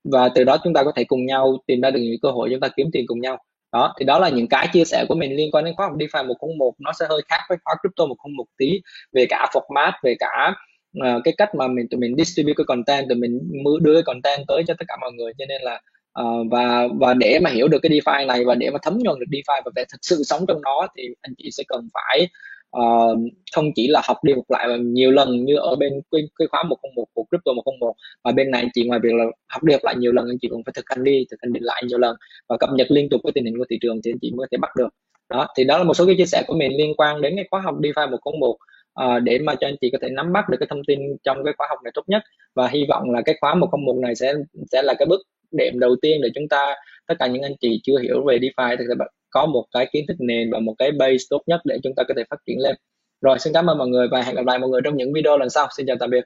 và 0.05 0.29
từ 0.29 0.45
đó 0.45 0.57
chúng 0.65 0.75
ta 0.75 0.85
có 0.85 0.93
thể 0.97 1.05
cùng 1.05 1.27
nhau 1.27 1.59
tìm 1.67 1.81
ra 1.81 1.91
được 1.91 2.01
những 2.01 2.21
cơ 2.23 2.31
hội 2.31 2.49
chúng 2.51 2.61
ta 2.61 2.69
kiếm 2.77 2.91
tiền 2.93 3.07
cùng 3.07 3.21
nhau. 3.21 3.39
Đó 3.73 3.95
thì 3.99 4.05
đó 4.05 4.19
là 4.19 4.29
những 4.29 4.49
cái 4.49 4.69
chia 4.73 4.85
sẻ 4.85 5.05
của 5.09 5.15
mình 5.15 5.37
liên 5.37 5.51
quan 5.51 5.65
đến 5.65 5.75
khóa 5.77 5.87
học 5.87 5.97
DeFi 5.97 6.27
101 6.27 6.75
nó 6.79 6.93
sẽ 7.01 7.07
hơi 7.09 7.23
khác 7.29 7.41
với 7.49 7.59
khóa 7.65 7.75
crypto 7.83 8.07
101 8.07 8.45
tí 8.59 8.81
về 9.13 9.27
cả 9.29 9.47
format 9.53 9.93
về 10.03 10.15
cả 10.19 10.55
uh, 10.99 11.25
cái 11.25 11.35
cách 11.39 11.55
mà 11.55 11.69
mình 11.69 11.87
tụi 11.91 12.01
mình 12.01 12.15
distribute 12.19 12.55
cái 12.57 12.65
content 12.65 13.09
tụi 13.09 13.19
mình 13.19 13.41
đưa 13.81 13.95
cái 13.95 14.03
content 14.03 14.41
tới 14.49 14.63
cho 14.67 14.75
tất 14.79 14.85
cả 14.89 14.97
mọi 15.01 15.13
người. 15.13 15.33
Cho 15.39 15.45
nên 15.49 15.63
là 15.63 15.81
uh, 16.21 16.47
và 16.51 16.89
và 17.01 17.15
để 17.15 17.39
mà 17.43 17.51
hiểu 17.51 17.69
được 17.69 17.79
cái 17.83 17.91
DeFi 17.91 18.27
này 18.27 18.45
và 18.45 18.55
để 18.55 18.71
mà 18.71 18.79
thấm 18.83 18.99
nhuần 18.99 19.19
được 19.19 19.27
DeFi 19.31 19.63
và 19.65 19.71
để 19.75 19.85
thực 19.93 19.99
sự 20.03 20.23
sống 20.23 20.45
trong 20.49 20.63
nó 20.63 20.87
thì 20.97 21.09
anh 21.21 21.35
chị 21.39 21.51
sẽ 21.53 21.65
cần 21.69 21.89
phải 21.95 22.29
uh, 22.77 23.19
không 23.55 23.71
chỉ 23.75 23.89
là 23.89 24.03
học 24.05 24.17
đi 24.23 24.33
học 24.33 24.45
lại 24.49 24.69
mà 24.69 24.77
nhiều 24.81 25.11
lần 25.11 25.45
như 25.45 25.57
ở 25.57 25.77
bên 25.77 25.93
cái, 26.11 26.23
cái 26.39 26.49
khóa 26.49 26.63
101 26.63 27.05
của 27.15 27.25
crypto 27.31 27.53
101 27.53 27.95
mà 28.25 28.33
bên 28.33 28.51
này 28.51 28.67
chị 28.75 28.85
ngoài 28.85 29.01
việc 29.03 29.15
là 29.15 29.25
học 29.49 29.63
đi 29.63 29.73
học 29.73 29.85
lại 29.85 29.95
nhiều 29.99 30.13
lần 30.13 30.27
anh 30.29 30.39
chị 30.43 30.49
cũng 30.49 30.63
phải 30.67 30.73
thực 30.77 30.85
hành 30.89 31.05
đi 31.05 31.27
thực 31.31 31.37
hành 31.43 31.53
đi 31.53 31.61
lại 31.63 31.83
nhiều 31.87 31.99
lần 31.99 32.17
và 32.49 32.57
cập 32.57 32.71
nhật 32.73 32.87
liên 32.91 33.09
tục 33.09 33.21
với 33.25 33.33
tình 33.33 33.45
hình 33.45 33.59
của 33.59 33.65
thị 33.71 33.79
trường 33.81 34.01
thì 34.05 34.11
anh 34.13 34.19
chị 34.21 34.33
mới 34.37 34.47
thể 34.51 34.59
bắt 34.59 34.71
được. 34.77 34.89
Đó 35.29 35.47
thì 35.57 35.65
đó 35.65 35.79
là 35.79 35.85
một 35.85 35.95
số 35.95 36.07
cái 36.07 36.15
chia 36.19 36.27
sẻ 36.27 36.43
của 36.47 36.55
mình 36.55 36.77
liên 36.77 36.95
quan 36.97 37.21
đến 37.21 37.37
cái 37.37 37.45
khóa 37.51 37.61
học 37.61 37.75
DeFi 37.81 38.11
101 38.11 38.57
à, 38.95 39.07
ờ, 39.07 39.21
để 39.21 39.39
mà 39.39 39.55
cho 39.55 39.67
anh 39.67 39.77
chị 39.81 39.91
có 39.93 39.99
thể 40.03 40.09
nắm 40.09 40.33
bắt 40.33 40.49
được 40.49 40.57
cái 40.61 40.67
thông 40.71 40.85
tin 40.87 41.01
trong 41.25 41.45
cái 41.45 41.55
khóa 41.59 41.67
học 41.71 41.79
này 41.85 41.91
tốt 41.95 42.03
nhất. 42.07 42.23
Và 42.55 42.69
hy 42.69 42.85
vọng 42.89 43.11
là 43.11 43.23
cái 43.25 43.35
khóa 43.41 43.55
101 43.55 43.97
này 44.03 44.15
sẽ 44.15 44.35
sẽ 44.73 44.83
là 44.83 44.95
cái 44.99 45.07
bước 45.07 45.21
đệm 45.53 45.79
đầu 45.79 45.97
tiên 46.03 46.21
để 46.23 46.29
chúng 46.35 46.49
ta, 46.49 46.75
tất 47.07 47.15
cả 47.19 47.27
những 47.27 47.43
anh 47.43 47.55
chị 47.61 47.81
chưa 47.83 47.99
hiểu 47.99 48.25
về 48.27 48.39
DeFi 48.39 48.77
thì 48.79 48.85
có 49.31 49.47
một 49.47 49.65
cái 49.75 49.87
kiến 49.93 50.05
thức 50.09 50.17
nền 50.19 50.51
và 50.51 50.59
một 50.59 50.75
cái 50.79 50.93
base 50.93 51.25
tốt 51.31 51.43
nhất 51.47 51.61
để 51.65 51.79
chúng 51.83 51.95
ta 51.97 52.03
có 52.09 52.15
thể 52.17 52.23
phát 52.31 52.37
triển 52.47 52.59
lên. 52.59 52.75
Rồi, 53.21 53.39
xin 53.39 53.53
cảm 53.53 53.67
ơn 53.67 53.79
mọi 53.79 53.89
người 53.89 54.09
và 54.11 54.23
hẹn 54.23 54.35
gặp 54.35 54.47
lại 54.47 54.59
mọi 54.59 54.71
người 54.71 54.81
trong 54.85 54.97
những 54.97 55.13
video 55.13 55.39
lần 55.39 55.51
sau. 55.51 55.69
Xin 55.77 55.87
chào 55.87 55.97
tạm 56.01 56.11
biệt. 56.11 56.25